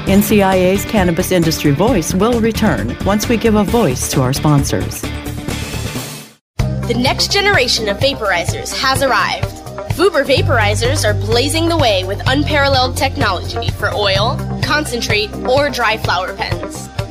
NCIA's 0.05 0.83
Cannabis 0.85 1.31
Industry 1.31 1.69
Voice 1.69 2.15
will 2.15 2.41
return 2.41 2.97
once 3.05 3.29
we 3.29 3.37
give 3.37 3.53
a 3.53 3.63
voice 3.63 4.11
to 4.13 4.23
our 4.23 4.33
sponsors. 4.33 5.01
The 6.87 6.97
next 6.97 7.31
generation 7.31 7.87
of 7.87 7.97
vaporizers 7.97 8.75
has 8.75 9.03
arrived. 9.03 9.45
Vuber 9.93 10.25
vaporizers 10.25 11.05
are 11.05 11.13
blazing 11.13 11.69
the 11.69 11.77
way 11.77 12.03
with 12.05 12.23
unparalleled 12.25 12.97
technology 12.97 13.69
for 13.69 13.91
oil, 13.91 14.35
concentrate, 14.63 15.31
or 15.47 15.69
dry 15.69 15.95
flower 15.95 16.35
pens. 16.35 16.89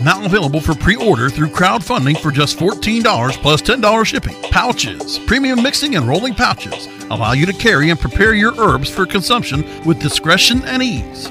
Now 0.00 0.24
available 0.24 0.60
for 0.60 0.74
pre 0.74 0.96
order 0.96 1.30
through 1.30 1.48
crowdfunding 1.48 2.20
for 2.20 2.32
just 2.32 2.58
$14 2.58 3.32
plus 3.34 3.62
$10 3.62 4.06
shipping. 4.06 4.34
Pouchz, 4.50 5.24
premium 5.26 5.62
mixing 5.62 5.94
and 5.94 6.08
rolling 6.08 6.34
pouches 6.34 6.88
allow 7.10 7.32
you 7.32 7.46
to 7.46 7.52
carry 7.52 7.90
and 7.90 8.00
prepare 8.00 8.34
your 8.34 8.58
herbs 8.58 8.90
for 8.90 9.06
consumption 9.06 9.64
with 9.84 10.00
discretion 10.00 10.64
and 10.64 10.82
ease. 10.82 11.30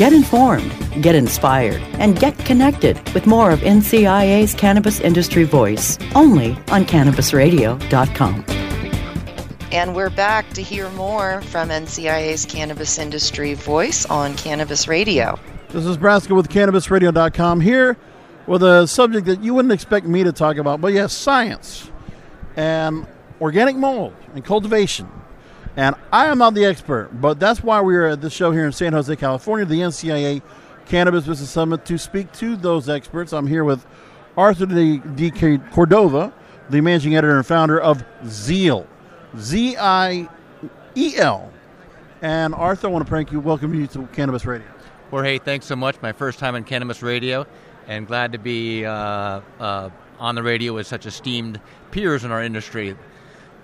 Get 0.00 0.14
informed, 0.14 0.72
get 1.02 1.14
inspired, 1.14 1.82
and 1.98 2.18
get 2.18 2.34
connected 2.46 2.96
with 3.12 3.26
more 3.26 3.50
of 3.50 3.60
NCIA's 3.60 4.54
Cannabis 4.54 4.98
Industry 4.98 5.44
Voice 5.44 5.98
only 6.14 6.52
on 6.70 6.86
CannabisRadio.com. 6.86 8.44
And 9.70 9.94
we're 9.94 10.08
back 10.08 10.48
to 10.54 10.62
hear 10.62 10.88
more 10.92 11.42
from 11.42 11.68
NCIA's 11.68 12.46
Cannabis 12.46 12.96
Industry 12.98 13.52
Voice 13.52 14.06
on 14.06 14.34
Cannabis 14.36 14.88
Radio. 14.88 15.38
This 15.68 15.84
is 15.84 15.98
Braska 15.98 16.34
with 16.34 16.48
CannabisRadio.com 16.48 17.60
here 17.60 17.98
with 18.46 18.62
a 18.62 18.86
subject 18.86 19.26
that 19.26 19.42
you 19.42 19.52
wouldn't 19.52 19.72
expect 19.72 20.06
me 20.06 20.24
to 20.24 20.32
talk 20.32 20.56
about, 20.56 20.80
but 20.80 20.94
yes, 20.94 21.12
science 21.12 21.90
and 22.56 23.06
organic 23.38 23.76
mold 23.76 24.14
and 24.34 24.42
cultivation 24.46 25.10
and 25.76 25.94
I 26.12 26.26
am 26.26 26.38
not 26.38 26.54
the 26.54 26.64
expert, 26.64 27.10
but 27.20 27.38
that's 27.38 27.62
why 27.62 27.80
we're 27.80 28.08
at 28.08 28.20
this 28.20 28.32
show 28.32 28.50
here 28.50 28.66
in 28.66 28.72
San 28.72 28.92
Jose, 28.92 29.14
California, 29.16 29.64
the 29.64 29.80
NCIA 29.80 30.42
Cannabis 30.86 31.26
Business 31.26 31.50
Summit, 31.50 31.84
to 31.84 31.98
speak 31.98 32.32
to 32.32 32.56
those 32.56 32.88
experts. 32.88 33.32
I'm 33.32 33.46
here 33.46 33.64
with 33.64 33.86
Arthur 34.36 34.66
D. 34.66 34.98
D. 35.14 35.30
Cordoba, 35.72 36.32
the 36.68 36.80
managing 36.80 37.16
editor 37.16 37.36
and 37.36 37.46
founder 37.46 37.80
of 37.80 38.04
Ziel. 38.24 38.86
Z 39.38 39.76
I 39.76 40.28
E 40.96 41.16
L. 41.16 41.52
And 42.22 42.54
Arthur, 42.54 42.88
I 42.88 42.90
want 42.90 43.04
to 43.04 43.08
prank 43.08 43.32
you. 43.32 43.40
Welcome 43.40 43.74
you 43.74 43.86
to 43.88 44.06
Cannabis 44.08 44.44
Radio. 44.44 44.66
Jorge, 45.10 45.38
thanks 45.38 45.66
so 45.66 45.76
much. 45.76 46.00
My 46.02 46.12
first 46.12 46.38
time 46.38 46.54
on 46.54 46.64
Cannabis 46.64 47.02
Radio, 47.02 47.46
and 47.88 48.06
glad 48.06 48.32
to 48.32 48.38
be 48.38 48.84
uh, 48.84 49.40
uh, 49.58 49.90
on 50.18 50.34
the 50.34 50.42
radio 50.42 50.74
with 50.74 50.86
such 50.86 51.06
esteemed 51.06 51.60
peers 51.90 52.24
in 52.24 52.30
our 52.30 52.42
industry 52.42 52.96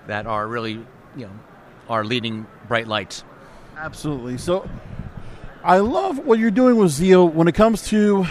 that 0.07 0.25
are 0.25 0.47
really, 0.47 0.85
you 1.15 1.25
know, 1.25 1.31
are 1.89 2.03
leading 2.03 2.45
bright 2.67 2.87
lights. 2.87 3.23
Absolutely. 3.77 4.37
So, 4.37 4.69
I 5.63 5.79
love 5.79 6.19
what 6.19 6.39
you're 6.39 6.51
doing 6.51 6.77
with 6.77 6.91
Ziel 6.91 7.31
when 7.31 7.47
it 7.47 7.55
comes 7.55 7.87
to 7.89 8.25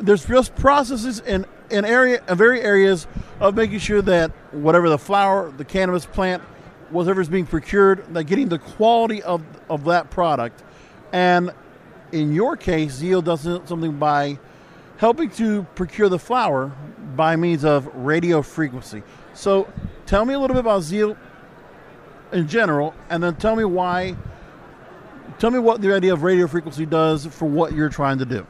there's 0.00 0.24
just 0.24 0.54
processes 0.56 1.20
in 1.20 1.46
in 1.70 1.84
area 1.84 2.22
in 2.28 2.36
very 2.36 2.60
areas 2.60 3.06
of 3.40 3.54
making 3.54 3.78
sure 3.78 4.02
that 4.02 4.30
whatever 4.52 4.88
the 4.88 4.98
flower, 4.98 5.52
the 5.56 5.64
cannabis 5.64 6.06
plant, 6.06 6.42
whatever 6.90 7.20
is 7.20 7.28
being 7.28 7.46
procured, 7.46 8.04
that 8.14 8.24
getting 8.24 8.48
the 8.48 8.58
quality 8.58 9.22
of 9.22 9.42
of 9.70 9.84
that 9.84 10.10
product, 10.10 10.62
and 11.12 11.52
in 12.12 12.32
your 12.32 12.56
case, 12.56 13.00
Ziel 13.00 13.24
does 13.24 13.42
something 13.42 13.98
by 13.98 14.38
helping 14.98 15.30
to 15.30 15.64
procure 15.74 16.08
the 16.08 16.18
flower 16.18 16.72
by 17.16 17.36
means 17.36 17.64
of 17.64 17.86
radio 17.94 18.42
frequency. 18.42 19.02
So, 19.34 19.66
tell 20.06 20.24
me 20.24 20.34
a 20.34 20.38
little 20.38 20.54
bit 20.54 20.60
about 20.60 20.82
Ziel 20.82 21.16
in 22.32 22.48
general, 22.48 22.94
and 23.10 23.22
then 23.22 23.36
tell 23.36 23.56
me 23.56 23.64
why. 23.64 24.16
Tell 25.38 25.50
me 25.50 25.58
what 25.58 25.80
the 25.80 25.94
idea 25.94 26.12
of 26.12 26.22
radio 26.22 26.46
frequency 26.46 26.86
does 26.86 27.26
for 27.26 27.46
what 27.46 27.72
you're 27.72 27.88
trying 27.88 28.18
to 28.18 28.24
do. 28.24 28.46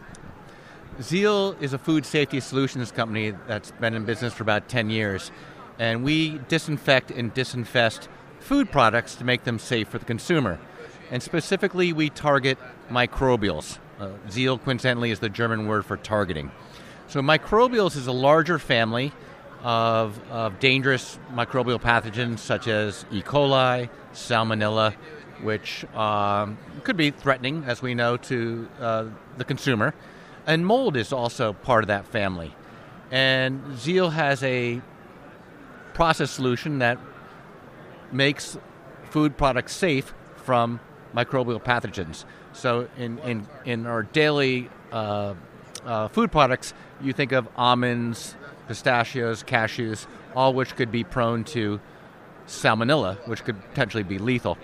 Ziel 0.99 1.61
is 1.61 1.73
a 1.73 1.79
food 1.79 2.05
safety 2.05 2.39
solutions 2.41 2.93
company 2.93 3.35
that's 3.47 3.71
been 3.73 3.95
in 3.95 4.05
business 4.05 4.33
for 4.35 4.43
about 4.43 4.69
10 4.69 4.91
years, 4.91 5.31
and 5.79 6.05
we 6.05 6.39
disinfect 6.49 7.11
and 7.11 7.35
disinfest 7.35 8.09
food 8.41 8.71
products 8.71 9.15
to 9.15 9.25
make 9.25 9.45
them 9.45 9.59
safe 9.59 9.89
for 9.89 9.99
the 9.99 10.05
consumer. 10.05 10.59
And 11.11 11.23
specifically, 11.23 11.93
we 11.93 12.11
target 12.11 12.59
microbials. 12.91 13.79
Uh, 13.99 14.11
Ziel, 14.29 14.63
coincidentally, 14.63 15.11
is 15.11 15.21
the 15.21 15.29
German 15.29 15.67
word 15.67 15.87
for 15.87 15.97
targeting. 15.97 16.51
So, 17.09 17.21
microbials 17.21 17.97
is 17.97 18.07
a 18.07 18.13
larger 18.13 18.59
family 18.59 19.13
of, 19.63 20.21
of 20.31 20.59
dangerous 20.59 21.19
microbial 21.33 21.81
pathogens 21.81 22.41
such 22.41 22.69
as 22.69 23.05
E. 23.13 23.23
coli, 23.23 23.89
salmonella, 24.13 24.95
which 25.43 25.85
um, 25.95 26.59
could 26.85 26.97
be 26.97 27.11
threatening, 27.11 27.65
as 27.67 27.83
we 27.83 27.95
know, 27.95 28.17
to 28.17 28.69
uh, 28.81 29.07
the 29.37 29.45
consumer. 29.45 29.95
And 30.47 30.67
mold 30.67 30.97
is 30.97 31.13
also 31.13 31.53
part 31.53 31.85
of 31.85 31.89
that 31.89 32.07
family. 32.07 32.55
And 33.11 33.63
Ziel 33.73 34.13
has 34.13 34.43
a 34.43 34.81
process 35.95 36.31
solution 36.31 36.79
that 36.79 36.99
makes 38.11 38.57
food 39.11 39.37
products 39.37 39.75
safe 39.75 40.15
from 40.37 40.81
microbial 41.15 41.63
pathogens. 41.63 42.25
So, 42.53 42.89
in, 42.97 43.19
in, 43.21 43.47
in 43.65 43.87
our 43.87 44.03
daily 44.03 44.71
uh, 44.91 45.35
uh, 45.85 46.09
food 46.09 46.31
products, 46.31 46.75
you 47.01 47.13
think 47.13 47.33
of 47.33 47.49
almonds, 47.57 48.37
pistachios, 48.69 49.43
cashews, 49.43 50.07
all 50.35 50.55
which 50.55 50.77
could 50.77 50.91
be 50.91 51.05
prone 51.05 51.45
to 51.45 51.81
salmonella, 52.47 53.17
which 53.27 53.45
could 53.45 53.61
potentially 53.71 54.03
be 54.03 54.19
lethal. 54.19 54.59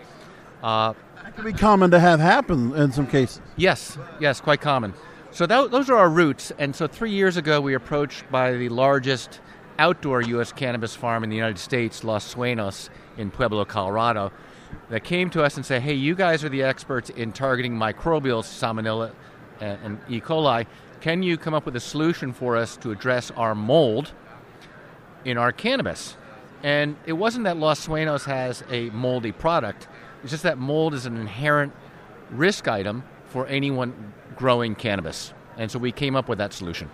Uh, 0.62 0.94
that 1.22 1.36
could 1.36 1.44
be 1.44 1.52
common 1.52 1.90
to 1.90 2.00
have 2.00 2.20
happen 2.20 2.74
in 2.74 2.92
some 2.92 3.06
cases. 3.06 3.40
Yes, 3.56 3.98
yes, 4.20 4.40
quite 4.40 4.60
common. 4.60 4.94
So 5.30 5.46
that, 5.46 5.70
those 5.70 5.90
are 5.90 5.96
our 5.96 6.08
roots. 6.08 6.52
And 6.58 6.74
so 6.74 6.86
three 6.86 7.10
years 7.10 7.36
ago, 7.36 7.60
we 7.60 7.74
approached 7.74 8.30
by 8.30 8.52
the 8.52 8.68
largest 8.70 9.40
outdoor 9.78 10.22
U.S. 10.22 10.52
cannabis 10.52 10.96
farm 10.96 11.22
in 11.22 11.30
the 11.30 11.36
United 11.36 11.58
States, 11.58 12.02
Los 12.02 12.34
Sueños, 12.34 12.88
in 13.16 13.30
Pueblo, 13.30 13.64
Colorado, 13.64 14.32
that 14.90 15.04
came 15.04 15.28
to 15.30 15.42
us 15.42 15.56
and 15.56 15.66
said, 15.66 15.82
"Hey, 15.82 15.94
you 15.94 16.14
guys 16.14 16.44
are 16.44 16.48
the 16.48 16.62
experts 16.62 17.10
in 17.10 17.32
targeting 17.32 17.74
microbials, 17.74 18.44
Salmonella 18.44 19.12
and, 19.60 19.78
and 19.84 20.00
E. 20.08 20.20
coli. 20.20 20.66
Can 21.00 21.22
you 21.22 21.36
come 21.36 21.54
up 21.54 21.64
with 21.64 21.76
a 21.76 21.80
solution 21.80 22.32
for 22.32 22.56
us 22.56 22.76
to 22.78 22.90
address 22.90 23.30
our 23.36 23.54
mold 23.54 24.12
in 25.24 25.38
our 25.38 25.52
cannabis?" 25.52 26.16
And 26.62 26.96
it 27.06 27.12
wasn't 27.12 27.44
that 27.44 27.56
Los 27.56 27.86
Sueños 27.86 28.24
has 28.24 28.64
a 28.70 28.90
moldy 28.90 29.32
product; 29.32 29.86
it's 30.22 30.32
just 30.32 30.42
that 30.42 30.58
mold 30.58 30.94
is 30.94 31.06
an 31.06 31.16
inherent 31.16 31.72
risk 32.30 32.66
item 32.66 33.04
for 33.26 33.46
anyone 33.46 34.12
growing 34.36 34.74
cannabis. 34.74 35.32
And 35.56 35.70
so 35.70 35.78
we 35.78 35.92
came 35.92 36.16
up 36.16 36.28
with 36.28 36.38
that 36.38 36.52
solution. 36.52 36.90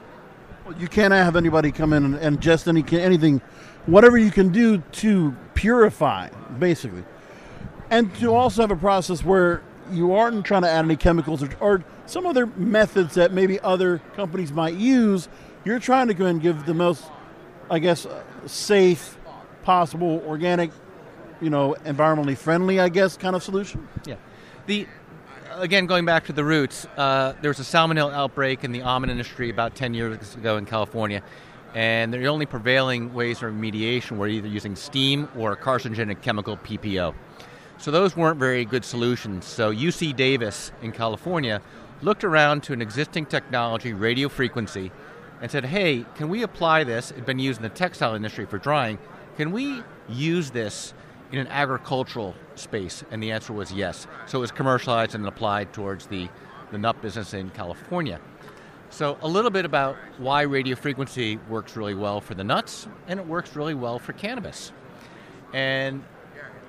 Well, 0.64 0.74
you 0.78 0.88
can't 0.88 1.12
have 1.12 1.36
anybody 1.36 1.72
come 1.72 1.92
in 1.92 2.04
and, 2.04 2.14
and 2.16 2.40
just 2.40 2.68
any 2.68 2.84
anything, 2.92 3.40
whatever 3.86 4.18
you 4.18 4.30
can 4.30 4.50
do 4.50 4.78
to 4.78 5.34
purify, 5.54 6.28
basically, 6.58 7.04
and 7.90 8.14
to 8.16 8.34
also 8.34 8.62
have 8.62 8.70
a 8.70 8.76
process 8.76 9.24
where 9.24 9.62
you 9.90 10.14
aren't 10.14 10.44
trying 10.44 10.62
to 10.62 10.70
add 10.70 10.84
any 10.84 10.96
chemicals 10.96 11.42
or, 11.42 11.50
or 11.60 11.84
some 12.06 12.26
other 12.26 12.46
methods 12.46 13.14
that 13.14 13.32
maybe 13.32 13.60
other 13.60 13.98
companies 14.16 14.52
might 14.52 14.74
use. 14.74 15.28
You're 15.64 15.78
trying 15.78 16.08
to 16.08 16.14
go 16.14 16.26
and 16.26 16.40
give 16.40 16.66
the 16.66 16.74
most, 16.74 17.04
I 17.70 17.78
guess, 17.78 18.06
uh, 18.06 18.22
safe, 18.46 19.16
possible, 19.62 20.22
organic, 20.26 20.70
you 21.40 21.50
know, 21.50 21.76
environmentally 21.84 22.36
friendly, 22.36 22.80
I 22.80 22.88
guess, 22.88 23.16
kind 23.16 23.34
of 23.34 23.42
solution. 23.42 23.88
Yeah. 24.06 24.16
The 24.66 24.86
again, 25.56 25.86
going 25.86 26.04
back 26.04 26.24
to 26.26 26.32
the 26.32 26.44
roots, 26.44 26.86
uh, 26.96 27.34
there 27.40 27.50
was 27.50 27.60
a 27.60 27.62
salmonella 27.62 28.12
outbreak 28.12 28.64
in 28.64 28.72
the 28.72 28.82
almond 28.82 29.10
industry 29.10 29.50
about 29.50 29.74
10 29.74 29.94
years 29.94 30.34
ago 30.34 30.56
in 30.56 30.66
California, 30.66 31.22
and 31.74 32.12
the 32.12 32.26
only 32.26 32.46
prevailing 32.46 33.14
ways 33.14 33.42
of 33.42 33.52
remediation 33.52 34.16
were 34.16 34.28
either 34.28 34.48
using 34.48 34.76
steam 34.76 35.28
or 35.36 35.56
carcinogenic 35.56 36.22
chemical 36.22 36.56
PPO. 36.56 37.14
So 37.78 37.90
those 37.90 38.16
weren't 38.16 38.38
very 38.38 38.64
good 38.64 38.84
solutions. 38.84 39.44
So 39.44 39.72
UC 39.72 40.16
Davis 40.16 40.72
in 40.82 40.92
California 40.92 41.60
looked 42.04 42.22
around 42.22 42.62
to 42.64 42.72
an 42.72 42.82
existing 42.82 43.26
technology, 43.26 43.92
radio 43.92 44.28
frequency, 44.28 44.92
and 45.40 45.50
said, 45.50 45.64
hey, 45.64 46.04
can 46.14 46.28
we 46.28 46.42
apply 46.42 46.84
this? 46.84 47.10
It's 47.10 47.26
been 47.26 47.38
used 47.38 47.58
in 47.58 47.62
the 47.62 47.70
textile 47.70 48.14
industry 48.14 48.46
for 48.46 48.58
drying. 48.58 48.98
Can 49.36 49.50
we 49.50 49.82
use 50.08 50.50
this 50.50 50.94
in 51.32 51.38
an 51.38 51.48
agricultural 51.48 52.34
space? 52.54 53.02
And 53.10 53.22
the 53.22 53.32
answer 53.32 53.52
was 53.52 53.72
yes. 53.72 54.06
So 54.26 54.38
it 54.38 54.42
was 54.42 54.52
commercialized 54.52 55.14
and 55.14 55.26
applied 55.26 55.72
towards 55.72 56.06
the, 56.06 56.28
the 56.70 56.78
nut 56.78 57.00
business 57.02 57.34
in 57.34 57.50
California. 57.50 58.20
So, 58.90 59.18
a 59.22 59.28
little 59.28 59.50
bit 59.50 59.64
about 59.64 59.96
why 60.18 60.42
radio 60.42 60.76
frequency 60.76 61.38
works 61.48 61.74
really 61.74 61.94
well 61.94 62.20
for 62.20 62.34
the 62.34 62.44
nuts 62.44 62.86
and 63.08 63.18
it 63.18 63.26
works 63.26 63.56
really 63.56 63.74
well 63.74 63.98
for 63.98 64.12
cannabis. 64.12 64.72
And 65.52 66.04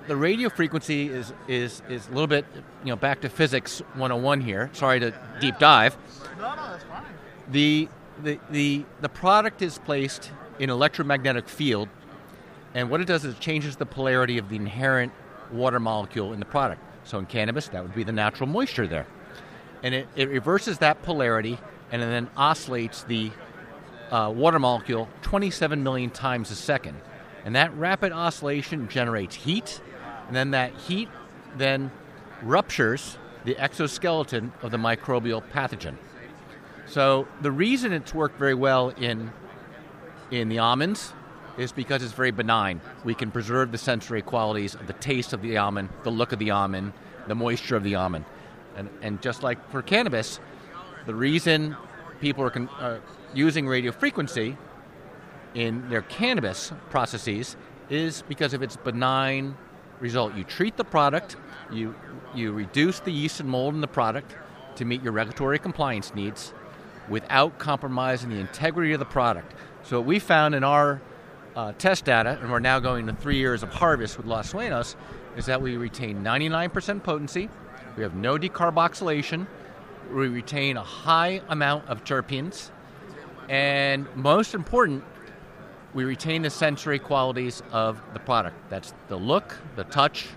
the 0.07 0.15
radio 0.15 0.49
frequency 0.49 1.09
is, 1.09 1.33
is, 1.47 1.81
is 1.89 2.07
a 2.07 2.11
little 2.11 2.27
bit, 2.27 2.45
you 2.83 2.89
know, 2.89 2.95
back 2.95 3.21
to 3.21 3.29
physics 3.29 3.79
101 3.93 4.41
here. 4.41 4.69
Sorry 4.73 4.99
to 4.99 5.13
deep 5.39 5.57
dive. 5.59 5.97
No, 6.37 6.55
no, 6.55 6.69
that's 6.69 6.83
fine. 6.83 7.03
The, 7.51 7.87
the, 8.23 8.39
the, 8.49 8.85
the 9.01 9.09
product 9.09 9.61
is 9.61 9.77
placed 9.79 10.31
in 10.59 10.69
electromagnetic 10.69 11.49
field, 11.49 11.89
and 12.73 12.89
what 12.89 13.01
it 13.01 13.07
does 13.07 13.25
is 13.25 13.35
it 13.35 13.39
changes 13.39 13.75
the 13.75 13.85
polarity 13.85 14.37
of 14.37 14.49
the 14.49 14.55
inherent 14.55 15.11
water 15.51 15.79
molecule 15.79 16.33
in 16.33 16.39
the 16.39 16.45
product. 16.45 16.81
So 17.03 17.19
in 17.19 17.25
cannabis, 17.25 17.67
that 17.69 17.83
would 17.83 17.95
be 17.95 18.03
the 18.03 18.11
natural 18.11 18.47
moisture 18.49 18.87
there. 18.87 19.07
And 19.83 19.93
it, 19.93 20.07
it 20.15 20.29
reverses 20.29 20.79
that 20.79 21.03
polarity 21.03 21.59
and 21.91 22.01
then 22.01 22.29
oscillates 22.35 23.03
the 23.03 23.31
uh, 24.11 24.31
water 24.35 24.59
molecule 24.59 25.07
27 25.21 25.83
million 25.83 26.09
times 26.09 26.51
a 26.51 26.55
second. 26.55 26.99
And 27.43 27.55
that 27.55 27.75
rapid 27.77 28.11
oscillation 28.11 28.87
generates 28.87 29.35
heat, 29.35 29.79
and 30.27 30.35
then 30.35 30.51
that 30.51 30.73
heat 30.73 31.09
then 31.57 31.91
ruptures 32.41 33.17
the 33.45 33.57
exoskeleton 33.57 34.51
of 34.61 34.71
the 34.71 34.77
microbial 34.77 35.43
pathogen. 35.51 35.95
So 36.87 37.27
the 37.41 37.51
reason 37.51 37.93
it's 37.93 38.13
worked 38.13 38.37
very 38.37 38.53
well 38.53 38.89
in 38.89 39.31
in 40.31 40.49
the 40.49 40.59
almonds 40.59 41.13
is 41.57 41.71
because 41.71 42.03
it's 42.03 42.13
very 42.13 42.31
benign. 42.31 42.81
We 43.03 43.13
can 43.13 43.31
preserve 43.31 43.71
the 43.71 43.77
sensory 43.77 44.21
qualities 44.21 44.75
of 44.75 44.87
the 44.87 44.93
taste 44.93 45.33
of 45.33 45.41
the 45.41 45.57
almond, 45.57 45.89
the 46.03 46.09
look 46.09 46.31
of 46.31 46.39
the 46.39 46.51
almond, 46.51 46.93
the 47.27 47.35
moisture 47.35 47.75
of 47.75 47.83
the 47.83 47.95
almond. 47.95 48.25
And, 48.75 48.89
and 49.01 49.21
just 49.21 49.43
like 49.43 49.69
for 49.69 49.81
cannabis, 49.81 50.39
the 51.05 51.15
reason 51.15 51.77
people 52.19 52.43
are 52.43 52.49
con- 52.49 52.69
uh, 52.79 52.99
using 53.33 53.67
radio 53.67 53.91
frequency 53.91 54.57
in 55.53 55.87
their 55.89 56.01
cannabis 56.01 56.73
processes 56.89 57.55
is 57.89 58.23
because 58.23 58.53
of 58.53 58.61
its 58.61 58.75
benign 58.75 59.55
result. 59.99 60.35
You 60.35 60.43
treat 60.43 60.77
the 60.77 60.83
product, 60.83 61.35
you, 61.71 61.95
you 62.33 62.51
reduce 62.51 62.99
the 62.99 63.11
yeast 63.11 63.39
and 63.39 63.49
mold 63.49 63.73
in 63.73 63.81
the 63.81 63.87
product 63.87 64.35
to 64.75 64.85
meet 64.85 65.01
your 65.01 65.13
regulatory 65.13 65.59
compliance 65.59 66.13
needs 66.13 66.53
without 67.09 67.57
compromising 67.59 68.29
the 68.29 68.39
integrity 68.39 68.93
of 68.93 68.99
the 68.99 69.05
product. 69.05 69.53
So, 69.83 69.99
what 69.99 70.07
we 70.07 70.19
found 70.19 70.55
in 70.55 70.63
our 70.63 71.01
uh, 71.55 71.73
test 71.77 72.05
data, 72.05 72.37
and 72.41 72.51
we're 72.51 72.59
now 72.59 72.79
going 72.79 73.07
to 73.07 73.13
three 73.13 73.37
years 73.37 73.63
of 73.63 73.69
harvest 73.69 74.17
with 74.17 74.25
Los 74.25 74.51
Sueños, 74.51 74.95
is 75.37 75.45
that 75.45 75.61
we 75.61 75.77
retain 75.77 76.23
99% 76.23 77.03
potency, 77.03 77.49
we 77.95 78.03
have 78.03 78.15
no 78.15 78.37
decarboxylation, 78.37 79.47
we 80.11 80.27
retain 80.27 80.77
a 80.77 80.83
high 80.83 81.41
amount 81.49 81.87
of 81.87 82.03
terpenes, 82.03 82.71
and 83.47 84.07
most 84.15 84.53
important, 84.53 85.03
we 85.95 86.03
retain 86.03 86.41
the 86.41 86.49
sensory 86.49 86.99
qualities 86.99 87.63
of 87.71 87.99
the 88.13 88.19
product. 88.19 88.57
That's 88.69 88.93
the 89.07 89.15
look, 89.15 89.57
the 89.77 89.85
touch, 89.85 90.27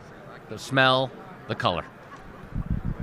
the 0.48 0.58
smell, 0.58 1.10
the 1.48 1.56
color. 1.56 1.84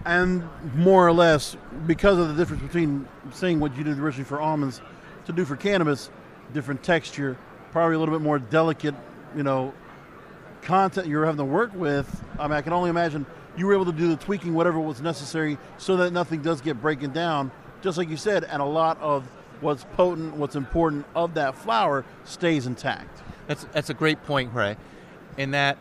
And 0.05 0.47
more 0.73 1.05
or 1.05 1.11
less, 1.11 1.57
because 1.85 2.17
of 2.17 2.29
the 2.29 2.33
difference 2.33 2.63
between 2.63 3.07
saying 3.33 3.59
what 3.59 3.75
you 3.77 3.83
did 3.83 3.99
originally 3.99 4.23
for 4.23 4.39
almonds 4.39 4.81
to 5.25 5.33
do 5.33 5.43
for 5.43 5.57
cannabis, 5.57 6.09
different 6.53 6.81
texture, 6.81 7.37
probably 7.71 7.95
a 7.95 7.99
little 7.99 8.15
bit 8.15 8.23
more 8.23 8.39
delicate, 8.39 8.95
you 9.35 9.43
know, 9.43 9.73
content 10.61 11.07
you're 11.07 11.25
having 11.25 11.39
to 11.39 11.45
work 11.45 11.73
with. 11.75 12.23
I 12.39 12.43
mean, 12.43 12.53
I 12.53 12.61
can 12.61 12.71
only 12.71 12.89
imagine 12.89 13.25
you 13.57 13.65
were 13.65 13.73
able 13.73 13.85
to 13.85 13.91
do 13.91 14.07
the 14.07 14.15
tweaking, 14.15 14.53
whatever 14.53 14.79
was 14.79 15.01
necessary, 15.01 15.57
so 15.77 15.97
that 15.97 16.13
nothing 16.13 16.41
does 16.41 16.61
get 16.61 16.81
breaking 16.81 17.11
down, 17.11 17.51
just 17.81 17.97
like 17.97 18.09
you 18.09 18.17
said, 18.17 18.45
and 18.45 18.61
a 18.61 18.65
lot 18.65 18.97
of 19.01 19.27
what's 19.65 19.83
potent, 19.95 20.35
what's 20.35 20.55
important 20.55 21.05
of 21.15 21.33
that 21.33 21.55
flower 21.55 22.05
stays 22.23 22.67
intact. 22.67 23.23
That's 23.47 23.65
that's 23.73 23.89
a 23.89 23.93
great 23.93 24.23
point, 24.23 24.53
Ray. 24.53 24.77
In 25.37 25.51
that 25.51 25.77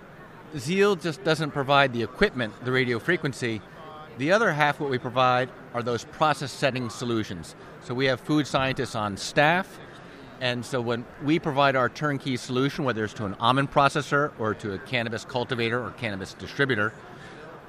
Ziel 0.55 1.01
just 1.01 1.23
doesn't 1.23 1.51
provide 1.51 1.93
the 1.93 2.03
equipment, 2.03 2.53
the 2.65 2.73
radio 2.73 2.99
frequency. 2.99 3.61
The 4.17 4.33
other 4.33 4.53
half, 4.53 4.81
what 4.81 4.91
we 4.91 4.99
provide, 4.99 5.51
are 5.75 5.83
those 5.83 6.05
process 6.05 6.53
setting 6.53 6.89
solutions. 6.89 7.55
So 7.83 7.95
we 7.95 8.07
have 8.07 8.21
food 8.21 8.47
scientists 8.47 8.95
on 8.95 9.17
staff, 9.17 9.79
and 10.41 10.65
so 10.65 10.81
when 10.81 11.05
we 11.23 11.39
provide 11.39 11.77
our 11.77 11.89
turnkey 11.89 12.37
solution, 12.37 12.85
whether 12.85 13.05
it's 13.05 13.13
to 13.15 13.27
an 13.27 13.35
almond 13.35 13.71
processor 13.71 14.33
or 14.39 14.55
to 14.55 14.73
a 14.73 14.79
cannabis 14.79 15.25
cultivator 15.25 15.85
or 15.85 15.91
cannabis 15.91 16.33
distributor, 16.35 16.93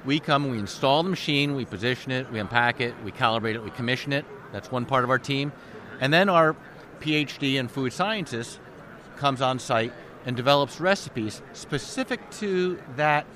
we 0.04 0.20
come, 0.20 0.48
we 0.48 0.58
install 0.58 1.02
the 1.02 1.10
machine, 1.10 1.56
we 1.56 1.64
position 1.64 2.12
it, 2.12 2.30
we 2.30 2.38
unpack 2.38 2.80
it, 2.80 2.94
we 3.04 3.10
calibrate 3.10 3.54
it, 3.54 3.62
we 3.62 3.70
commission 3.70 4.12
it. 4.12 4.24
That's 4.52 4.70
one 4.70 4.86
part 4.86 5.02
of 5.04 5.10
our 5.10 5.18
team. 5.18 5.52
And 6.00 6.12
then 6.12 6.28
our 6.28 6.56
PhD 7.00 7.54
in 7.54 7.68
food 7.68 7.92
sciences 7.92 8.58
comes 9.16 9.40
on 9.40 9.58
site 9.58 9.92
and 10.24 10.36
develops 10.36 10.80
recipes 10.80 11.40
specific 11.52 12.30
to 12.32 12.78
that 12.96 13.26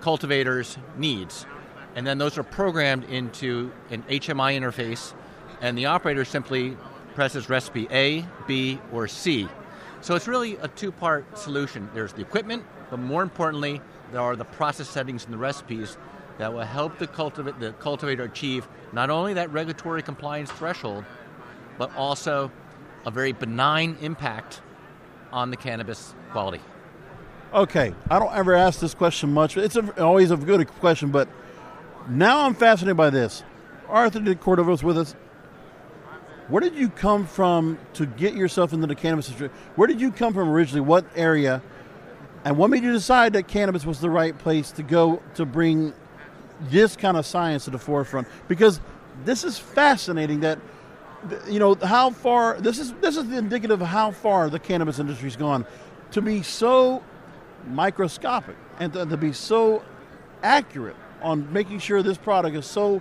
cultivator's 0.00 0.78
needs. 0.96 1.46
And 1.94 2.06
then 2.06 2.18
those 2.18 2.38
are 2.38 2.42
programmed 2.42 3.04
into 3.04 3.72
an 3.90 4.02
HMI 4.04 4.58
interface, 4.58 5.14
and 5.60 5.76
the 5.76 5.86
operator 5.86 6.24
simply 6.24 6.76
presses 7.14 7.48
recipe 7.48 7.88
A, 7.90 8.26
B, 8.46 8.78
or 8.92 9.08
C. 9.08 9.48
So 10.02 10.14
it's 10.14 10.28
really 10.28 10.56
a 10.56 10.68
two 10.68 10.92
part 10.92 11.38
solution. 11.38 11.88
There's 11.94 12.12
the 12.12 12.20
equipment, 12.20 12.64
but 12.90 12.98
more 12.98 13.22
importantly, 13.22 13.80
there 14.12 14.20
are 14.20 14.36
the 14.36 14.44
process 14.44 14.88
settings 14.88 15.24
and 15.24 15.32
the 15.32 15.38
recipes 15.38 15.96
that 16.38 16.52
will 16.52 16.60
help 16.60 16.98
the, 16.98 17.06
cultiva- 17.06 17.58
the 17.58 17.72
cultivator 17.72 18.24
achieve 18.24 18.68
not 18.92 19.10
only 19.10 19.34
that 19.34 19.50
regulatory 19.50 20.02
compliance 20.02 20.50
threshold, 20.52 21.04
but 21.78 21.94
also 21.96 22.50
a 23.04 23.10
very 23.10 23.32
benign 23.32 23.96
impact 24.00 24.60
on 25.32 25.50
the 25.50 25.56
cannabis 25.56 26.14
quality. 26.32 26.60
Okay, 27.54 27.94
I 28.10 28.18
don't 28.18 28.34
ever 28.34 28.54
ask 28.54 28.80
this 28.80 28.94
question 28.94 29.32
much. 29.32 29.56
It's 29.56 29.76
a, 29.76 30.02
always 30.02 30.30
a 30.30 30.36
good 30.36 30.66
question, 30.80 31.10
but 31.10 31.28
now 32.08 32.44
I'm 32.44 32.54
fascinated 32.54 32.96
by 32.96 33.10
this. 33.10 33.42
Arthur 33.88 34.20
de 34.20 34.34
Cordoba 34.34 34.72
is 34.72 34.82
with 34.82 34.98
us. 34.98 35.14
Where 36.48 36.60
did 36.60 36.74
you 36.74 36.88
come 36.88 37.26
from 37.26 37.78
to 37.94 38.06
get 38.06 38.34
yourself 38.34 38.72
into 38.72 38.86
the 38.86 38.94
cannabis 38.94 39.26
industry? 39.26 39.50
Where 39.74 39.88
did 39.88 40.00
you 40.00 40.12
come 40.12 40.32
from 40.32 40.48
originally? 40.48 40.80
What 40.80 41.04
area? 41.16 41.62
And 42.44 42.56
what 42.56 42.70
made 42.70 42.84
you 42.84 42.92
decide 42.92 43.32
that 43.32 43.48
cannabis 43.48 43.84
was 43.84 44.00
the 44.00 44.10
right 44.10 44.36
place 44.38 44.70
to 44.72 44.84
go 44.84 45.20
to 45.34 45.44
bring 45.44 45.92
this 46.70 46.94
kind 46.94 47.16
of 47.16 47.26
science 47.26 47.64
to 47.64 47.70
the 47.70 47.78
forefront? 47.78 48.28
Because 48.46 48.80
this 49.24 49.42
is 49.42 49.58
fascinating 49.58 50.40
that 50.40 50.60
you 51.48 51.58
know 51.58 51.74
how 51.74 52.10
far 52.10 52.60
this 52.60 52.78
is 52.78 52.92
this 52.94 53.16
is 53.16 53.30
indicative 53.32 53.80
of 53.80 53.88
how 53.88 54.10
far 54.10 54.50
the 54.50 54.58
cannabis 54.58 54.98
industry's 54.98 55.36
gone 55.36 55.66
to 56.10 56.22
be 56.22 56.42
so 56.42 57.02
microscopic 57.68 58.56
and 58.78 58.92
to, 58.92 59.06
to 59.06 59.16
be 59.16 59.32
so 59.32 59.82
accurate 60.42 60.96
on 61.22 61.52
making 61.52 61.78
sure 61.78 62.02
this 62.02 62.18
product 62.18 62.56
is 62.56 62.66
so 62.66 63.00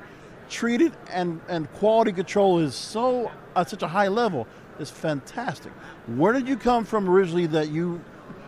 treated 0.49 0.93
and, 1.11 1.41
and 1.47 1.71
quality 1.73 2.11
control 2.11 2.59
is 2.59 2.75
so 2.75 3.31
at 3.55 3.69
such 3.69 3.83
a 3.83 3.87
high 3.87 4.07
level 4.07 4.47
is 4.79 4.89
fantastic. 4.89 5.71
Where 6.07 6.33
did 6.33 6.47
you 6.47 6.57
come 6.57 6.85
from 6.85 7.09
originally 7.09 7.47
that 7.47 7.69
you, 7.69 8.01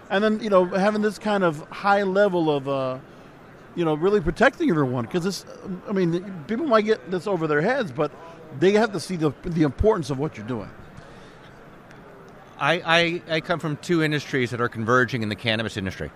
and 0.09 0.23
then 0.23 0.39
you 0.41 0.49
know 0.49 0.65
having 0.65 1.01
this 1.01 1.17
kind 1.17 1.43
of 1.43 1.59
high 1.69 2.03
level 2.03 2.49
of, 2.53 2.67
uh, 2.67 2.99
you 3.75 3.85
know, 3.85 3.93
really 3.93 4.21
protecting 4.21 4.69
everyone 4.69 5.05
because 5.05 5.23
this, 5.23 5.45
I 5.87 5.91
mean, 5.91 6.43
people 6.47 6.65
might 6.65 6.85
get 6.85 7.11
this 7.11 7.27
over 7.27 7.47
their 7.47 7.61
heads, 7.61 7.91
but 7.91 8.11
they 8.59 8.73
have 8.73 8.91
to 8.93 8.99
see 8.99 9.15
the 9.15 9.31
the 9.43 9.63
importance 9.63 10.09
of 10.09 10.19
what 10.19 10.37
you're 10.37 10.47
doing. 10.47 10.69
I, 12.59 13.21
I, 13.29 13.35
I 13.35 13.41
come 13.41 13.59
from 13.59 13.77
two 13.77 14.01
industries 14.01 14.49
that 14.49 14.59
are 14.59 14.69
converging 14.69 15.21
in 15.21 15.29
the 15.29 15.35
cannabis 15.35 15.77
industry. 15.77 16.09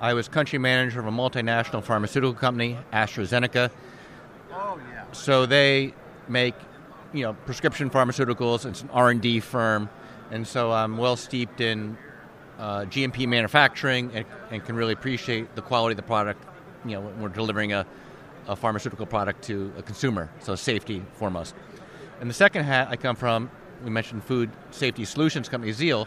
I 0.00 0.12
was 0.14 0.28
country 0.28 0.58
manager 0.58 1.00
of 1.00 1.06
a 1.06 1.10
multinational 1.10 1.82
pharmaceutical 1.82 2.34
company, 2.34 2.76
AstraZeneca. 2.92 3.70
Oh 4.52 4.78
yeah. 4.90 5.04
So 5.12 5.46
they 5.46 5.94
make, 6.28 6.54
you 7.12 7.22
know, 7.22 7.32
prescription 7.32 7.90
pharmaceuticals. 7.90 8.66
It's 8.66 8.82
an 8.82 8.90
R 8.92 9.10
and 9.10 9.20
D 9.20 9.40
firm, 9.40 9.88
and 10.30 10.46
so 10.46 10.72
I'm 10.72 10.96
well 10.96 11.16
steeped 11.16 11.60
in 11.60 11.96
uh, 12.58 12.80
GMP 12.82 13.26
manufacturing 13.26 14.10
and, 14.14 14.26
and, 14.50 14.64
can 14.64 14.76
really 14.76 14.92
appreciate 14.92 15.54
the 15.54 15.62
quality 15.62 15.92
of 15.92 15.96
the 15.96 16.02
product. 16.02 16.44
You 16.84 16.92
know, 16.92 17.00
when 17.00 17.20
we're 17.20 17.28
delivering 17.28 17.72
a, 17.72 17.86
a 18.48 18.56
pharmaceutical 18.56 19.06
product 19.06 19.44
to 19.44 19.72
a 19.78 19.82
consumer, 19.82 20.30
so 20.40 20.54
safety 20.54 21.02
foremost. 21.14 21.54
And 22.20 22.28
the 22.28 22.34
second 22.34 22.64
hat 22.64 22.88
I 22.90 22.96
come 22.96 23.16
from, 23.16 23.50
we 23.82 23.90
mentioned 23.90 24.22
food 24.24 24.50
safety 24.70 25.04
solutions 25.04 25.48
company 25.48 25.72
Ziel. 25.72 26.06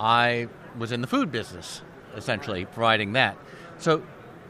I 0.00 0.48
was 0.76 0.90
in 0.90 1.00
the 1.00 1.06
food 1.06 1.30
business, 1.30 1.82
essentially 2.16 2.64
providing 2.64 3.12
that. 3.12 3.36
So, 3.78 4.02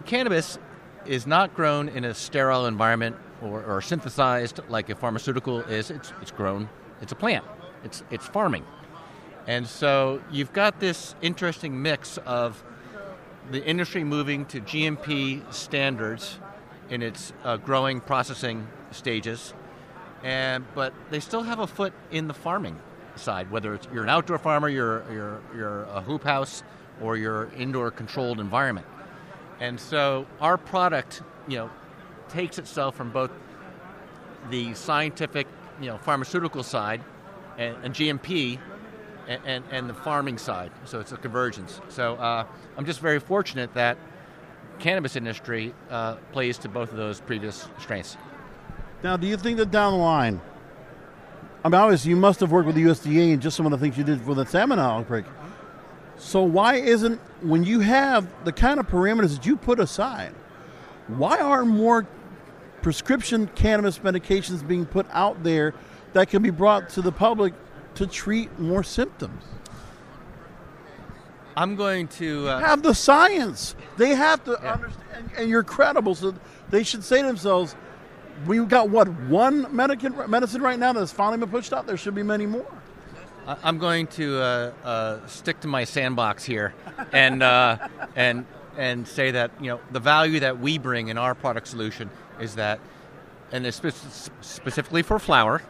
cannabis 0.06 0.58
is 1.06 1.26
not 1.26 1.54
grown 1.54 1.88
in 1.90 2.04
a 2.04 2.14
sterile 2.14 2.66
environment 2.66 3.16
or, 3.42 3.62
or 3.62 3.82
synthesized 3.82 4.60
like 4.68 4.88
a 4.88 4.94
pharmaceutical 4.94 5.60
is. 5.60 5.90
It's, 5.90 6.12
it's 6.22 6.30
grown, 6.30 6.68
it's 7.02 7.12
a 7.12 7.16
plant, 7.16 7.44
it's, 7.84 8.02
it's 8.10 8.26
farming. 8.26 8.64
And 9.46 9.66
so 9.66 10.22
you've 10.30 10.52
got 10.54 10.80
this 10.80 11.14
interesting 11.20 11.82
mix 11.82 12.16
of 12.18 12.64
the 13.50 13.62
industry 13.64 14.02
moving 14.02 14.46
to 14.46 14.60
GMP 14.60 15.52
standards 15.52 16.38
in 16.88 17.02
its 17.02 17.32
uh, 17.44 17.58
growing 17.58 18.00
processing 18.00 18.66
stages, 18.90 19.52
and 20.24 20.64
but 20.74 20.92
they 21.10 21.20
still 21.20 21.42
have 21.42 21.60
a 21.60 21.66
foot 21.66 21.92
in 22.10 22.26
the 22.26 22.34
farming 22.34 22.80
side. 23.14 23.50
Whether 23.50 23.74
it's 23.74 23.86
you're 23.92 24.02
an 24.02 24.08
outdoor 24.08 24.38
farmer, 24.38 24.68
you're 24.68 25.04
you're 25.12 25.40
you're 25.54 25.82
a 25.84 26.00
hoop 26.00 26.24
house, 26.24 26.64
or 27.00 27.16
you're 27.16 27.50
indoor 27.56 27.90
controlled 27.92 28.40
environment. 28.40 28.86
And 29.60 29.78
so 29.78 30.26
our 30.40 30.56
product, 30.56 31.22
you 31.46 31.58
know, 31.58 31.70
takes 32.28 32.58
itself 32.58 32.96
from 32.96 33.10
both 33.10 33.30
the 34.50 34.74
scientific, 34.74 35.46
you 35.80 35.86
know, 35.86 35.98
pharmaceutical 35.98 36.62
side 36.62 37.02
and, 37.56 37.76
and 37.84 37.94
GMP 37.94 38.58
and, 39.28 39.40
and, 39.46 39.64
and, 39.70 39.88
the 39.88 39.94
farming 39.94 40.38
side. 40.38 40.70
So 40.84 41.00
it's 41.00 41.12
a 41.12 41.16
convergence. 41.16 41.80
So 41.88 42.16
uh, 42.16 42.46
I'm 42.76 42.84
just 42.84 43.00
very 43.00 43.20
fortunate 43.20 43.72
that 43.74 43.96
cannabis 44.78 45.16
industry 45.16 45.72
uh, 45.88 46.16
plays 46.32 46.58
to 46.58 46.68
both 46.68 46.90
of 46.90 46.98
those 46.98 47.20
previous 47.20 47.68
strengths. 47.78 48.16
Now, 49.04 49.18
do 49.18 49.26
you 49.26 49.36
think 49.36 49.58
that 49.58 49.70
down 49.70 49.92
the 49.92 49.98
line, 49.98 50.40
I 51.62 51.68
mean, 51.68 51.74
obviously 51.74 52.08
you 52.08 52.16
must 52.16 52.40
have 52.40 52.50
worked 52.50 52.66
with 52.66 52.74
the 52.74 52.84
USDA 52.84 53.34
and 53.34 53.42
just 53.42 53.54
some 53.54 53.66
of 53.66 53.72
the 53.72 53.76
things 53.76 53.98
you 53.98 54.02
did 54.02 54.22
for 54.22 54.34
the 54.34 54.46
salmon 54.46 54.78
outbreak. 54.78 55.26
So 56.16 56.42
why 56.42 56.76
isn't 56.76 57.20
when 57.42 57.64
you 57.64 57.80
have 57.80 58.26
the 58.46 58.52
kind 58.52 58.80
of 58.80 58.88
parameters 58.88 59.36
that 59.36 59.44
you 59.44 59.56
put 59.56 59.78
aside, 59.78 60.34
why 61.08 61.38
aren't 61.38 61.68
more 61.68 62.06
prescription 62.80 63.46
cannabis 63.48 63.98
medications 63.98 64.66
being 64.66 64.86
put 64.86 65.04
out 65.10 65.42
there 65.42 65.74
that 66.14 66.30
can 66.30 66.42
be 66.42 66.48
brought 66.48 66.88
to 66.90 67.02
the 67.02 67.12
public 67.12 67.52
to 67.96 68.06
treat 68.06 68.58
more 68.58 68.82
symptoms? 68.82 69.44
I'm 71.58 71.76
going 71.76 72.08
to 72.08 72.48
uh, 72.48 72.60
have 72.60 72.82
the 72.82 72.94
science. 72.94 73.76
They 73.98 74.14
have 74.14 74.42
to 74.44 74.58
yeah. 74.62 74.72
understand, 74.72 75.30
and 75.36 75.50
you're 75.50 75.62
credible. 75.62 76.14
So 76.14 76.34
they 76.70 76.82
should 76.82 77.04
say 77.04 77.20
to 77.20 77.26
themselves, 77.26 77.76
"We've 78.46 78.68
got 78.68 78.90
what 78.90 79.08
one 79.08 79.74
medicine 79.74 80.14
medicine 80.28 80.62
right 80.62 80.78
now 80.78 80.92
that's 80.92 81.12
finally 81.12 81.38
been 81.38 81.50
pushed 81.50 81.72
out. 81.72 81.86
There 81.86 81.96
should 81.96 82.14
be 82.14 82.22
many 82.22 82.46
more." 82.46 82.66
I'm 83.46 83.78
going 83.78 84.06
to 84.08 84.40
uh, 84.40 84.72
uh, 84.84 85.26
stick 85.26 85.60
to 85.60 85.68
my 85.68 85.84
sandbox 85.84 86.44
here, 86.44 86.74
and 87.12 87.42
uh, 87.42 87.76
and 88.16 88.46
and 88.76 89.06
say 89.06 89.32
that 89.32 89.50
you 89.60 89.68
know 89.68 89.80
the 89.92 90.00
value 90.00 90.40
that 90.40 90.58
we 90.58 90.78
bring 90.78 91.08
in 91.08 91.18
our 91.18 91.34
product 91.34 91.68
solution 91.68 92.10
is 92.40 92.54
that, 92.54 92.80
and 93.52 93.72
spe- 93.72 93.88
specifically 94.40 95.02
for 95.02 95.18
flower, 95.18 95.62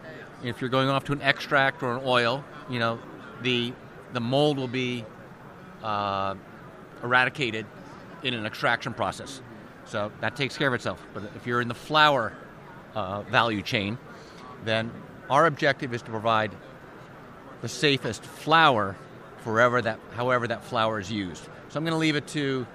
if 0.44 0.60
you're 0.60 0.70
going 0.70 0.88
off 0.88 1.04
to 1.04 1.12
an 1.12 1.22
extract 1.22 1.82
or 1.82 1.96
an 1.96 2.02
oil, 2.04 2.44
you 2.70 2.78
know, 2.78 3.00
the 3.42 3.72
the 4.12 4.20
mold 4.20 4.56
will 4.56 4.68
be 4.68 5.04
uh, 5.82 6.36
eradicated 7.02 7.66
in 8.22 8.34
an 8.34 8.46
extraction 8.46 8.94
process, 8.94 9.40
so 9.84 10.12
that 10.20 10.36
takes 10.36 10.56
care 10.56 10.68
of 10.68 10.74
itself. 10.74 11.04
But 11.12 11.24
if 11.34 11.44
you're 11.44 11.60
in 11.60 11.68
the 11.68 11.74
flower 11.74 12.32
uh, 12.94 13.22
value 13.22 13.62
chain, 13.62 13.98
then 14.64 14.90
our 15.30 15.46
objective 15.46 15.94
is 15.94 16.02
to 16.02 16.10
provide 16.10 16.52
the 17.62 17.68
safest 17.68 18.24
flower 18.24 18.96
forever 19.38 19.80
that, 19.80 19.98
however 20.14 20.46
that 20.48 20.64
flower 20.64 20.98
is 20.98 21.10
used. 21.10 21.44
So 21.68 21.78
I'm 21.78 21.84
going 21.84 21.92
to 21.92 21.98
leave 21.98 22.16
it 22.16 22.26
to 22.28 22.66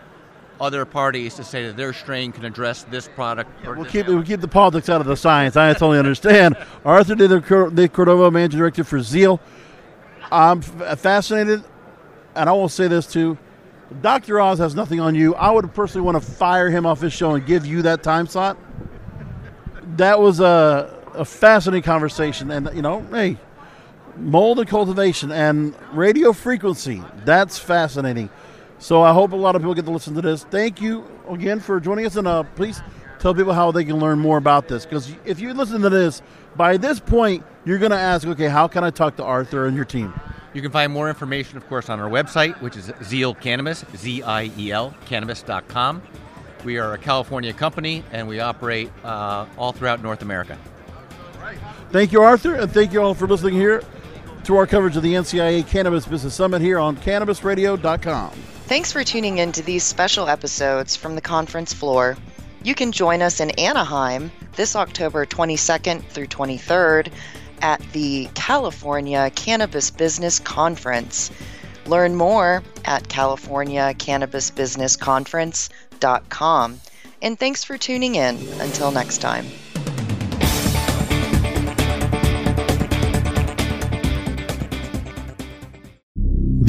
other 0.59 0.85
parties 0.85 1.35
to 1.35 1.43
say 1.43 1.67
that 1.67 1.77
their 1.77 1.93
strain 1.93 2.31
can 2.31 2.43
address 2.45 2.83
this 2.83 3.07
product. 3.07 3.49
or 3.65 3.75
We'll 3.75 3.83
this 3.83 3.93
keep 3.93 4.07
we'll 4.07 4.23
keep 4.23 4.41
the 4.41 4.47
politics 4.47 4.89
out 4.89 4.99
of 4.99 5.07
the 5.07 5.15
science. 5.15 5.55
I 5.55 5.71
totally 5.73 5.99
understand. 5.99 6.57
Arthur 6.85 7.15
de, 7.15 7.27
the 7.27 7.41
Cor- 7.41 7.69
de 7.69 7.87
Cordoba, 7.87 8.29
managing 8.31 8.59
director 8.59 8.83
for 8.83 8.97
Ziel. 8.99 9.39
I'm 10.31 10.59
f- 10.59 10.99
fascinated, 10.99 11.63
and 12.35 12.49
I 12.49 12.53
will 12.53 12.69
say 12.69 12.87
this 12.87 13.07
too. 13.07 13.37
Dr. 14.01 14.39
Oz 14.39 14.59
has 14.59 14.75
nothing 14.75 14.99
on 14.99 15.15
you. 15.15 15.33
I 15.35 15.49
would 15.49 15.73
personally 15.73 16.05
want 16.05 16.21
to 16.23 16.31
fire 16.31 16.69
him 16.69 16.85
off 16.85 17.01
his 17.01 17.13
show 17.13 17.35
and 17.35 17.45
give 17.45 17.65
you 17.65 17.81
that 17.83 18.03
time 18.03 18.27
slot. 18.27 18.57
That 19.97 20.19
was 20.19 20.39
a, 20.39 20.95
a 21.13 21.25
fascinating 21.25 21.83
conversation, 21.83 22.51
and 22.51 22.69
you 22.73 22.81
know, 22.81 23.01
hey, 23.11 23.37
mold 24.17 24.59
and 24.59 24.67
cultivation 24.67 25.31
and 25.31 25.75
radio 25.93 26.33
frequency. 26.33 27.01
That's 27.25 27.57
fascinating. 27.57 28.29
So 28.79 29.01
I 29.01 29.13
hope 29.13 29.33
a 29.33 29.35
lot 29.35 29.55
of 29.55 29.61
people 29.61 29.73
get 29.73 29.85
to 29.85 29.91
listen 29.91 30.13
to 30.15 30.21
this. 30.21 30.43
Thank 30.45 30.81
you 30.81 31.05
again 31.29 31.59
for 31.59 31.79
joining 31.79 32.05
us, 32.05 32.15
and 32.15 32.27
uh, 32.27 32.43
please 32.55 32.81
tell 33.19 33.33
people 33.33 33.53
how 33.53 33.71
they 33.71 33.83
can 33.83 33.99
learn 33.99 34.19
more 34.19 34.37
about 34.37 34.67
this. 34.67 34.85
Because 34.85 35.13
if 35.25 35.39
you 35.39 35.53
listen 35.53 35.81
to 35.81 35.89
this, 35.89 36.21
by 36.55 36.77
this 36.77 36.99
point, 36.99 37.43
you're 37.65 37.77
going 37.77 37.91
to 37.91 37.97
ask, 37.97 38.25
okay, 38.25 38.47
how 38.47 38.67
can 38.67 38.83
I 38.83 38.89
talk 38.89 39.17
to 39.17 39.23
Arthur 39.23 39.65
and 39.65 39.75
your 39.75 39.85
team? 39.85 40.13
You 40.53 40.61
can 40.61 40.71
find 40.71 40.91
more 40.91 41.09
information, 41.09 41.57
of 41.57 41.67
course, 41.67 41.89
on 41.89 41.99
our 41.99 42.09
website, 42.09 42.59
which 42.61 42.75
is 42.75 42.87
Ziel 43.01 43.39
Cannabis, 43.39 43.85
Z 43.95 44.23
I 44.23 44.49
E 44.57 44.71
L, 44.71 44.95
cannabis.com. 45.05 46.01
We 46.63 46.77
are 46.77 46.93
a 46.93 46.97
California 46.97 47.53
company 47.53 48.03
and 48.11 48.27
we 48.27 48.39
operate 48.39 48.91
uh, 49.03 49.45
all 49.57 49.71
throughout 49.71 50.01
North 50.01 50.21
America. 50.21 50.57
Thank 51.91 52.11
you, 52.11 52.21
Arthur, 52.21 52.55
and 52.55 52.71
thank 52.71 52.93
you 52.93 53.01
all 53.01 53.13
for 53.13 53.27
listening 53.27 53.55
here 53.55 53.83
to 54.43 54.55
our 54.57 54.67
coverage 54.67 54.95
of 54.95 55.03
the 55.03 55.13
NCIA 55.13 55.67
Cannabis 55.67 56.05
Business 56.05 56.35
Summit 56.35 56.61
here 56.61 56.79
on 56.79 56.97
CannabisRadio.com. 56.97 58.31
Thanks 58.65 58.91
for 58.91 59.03
tuning 59.03 59.39
in 59.39 59.51
to 59.53 59.63
these 59.63 59.83
special 59.83 60.27
episodes 60.27 60.95
from 60.95 61.15
the 61.15 61.21
conference 61.21 61.73
floor. 61.73 62.17
You 62.63 62.75
can 62.75 62.91
join 62.91 63.21
us 63.21 63.39
in 63.39 63.49
Anaheim 63.51 64.31
this 64.55 64.75
October 64.75 65.25
22nd 65.25 66.03
through 66.03 66.27
23rd 66.27 67.11
at 67.61 67.81
the 67.93 68.29
California 68.35 69.31
Cannabis 69.35 69.89
Business 69.89 70.39
Conference. 70.39 71.31
Learn 71.87 72.15
more 72.15 72.61
at 72.85 73.07
California 73.07 73.95
Cannabis 73.97 74.51
Business 74.51 74.95
californiacannabisbusinessconference.com. 74.97 75.88
And 77.21 77.37
thanks 77.37 77.63
for 77.63 77.77
tuning 77.77 78.15
in. 78.15 78.37
Until 78.59 78.91
next 78.91 79.19
time. 79.19 79.45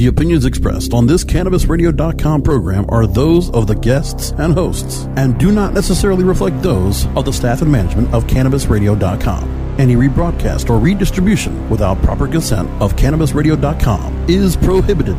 The 0.00 0.06
opinions 0.06 0.46
expressed 0.46 0.94
on 0.94 1.06
this 1.06 1.24
CannabisRadio.com 1.24 2.40
program 2.40 2.86
are 2.88 3.06
those 3.06 3.50
of 3.50 3.66
the 3.66 3.74
guests 3.74 4.30
and 4.38 4.54
hosts 4.54 5.06
and 5.16 5.38
do 5.38 5.52
not 5.52 5.74
necessarily 5.74 6.24
reflect 6.24 6.62
those 6.62 7.04
of 7.08 7.26
the 7.26 7.32
staff 7.34 7.60
and 7.60 7.70
management 7.70 8.10
of 8.14 8.24
CannabisRadio.com. 8.24 9.76
Any 9.78 9.96
rebroadcast 9.96 10.70
or 10.70 10.78
redistribution 10.78 11.68
without 11.68 12.00
proper 12.00 12.26
consent 12.26 12.70
of 12.80 12.96
CannabisRadio.com 12.96 14.24
is 14.26 14.56
prohibited. 14.56 15.18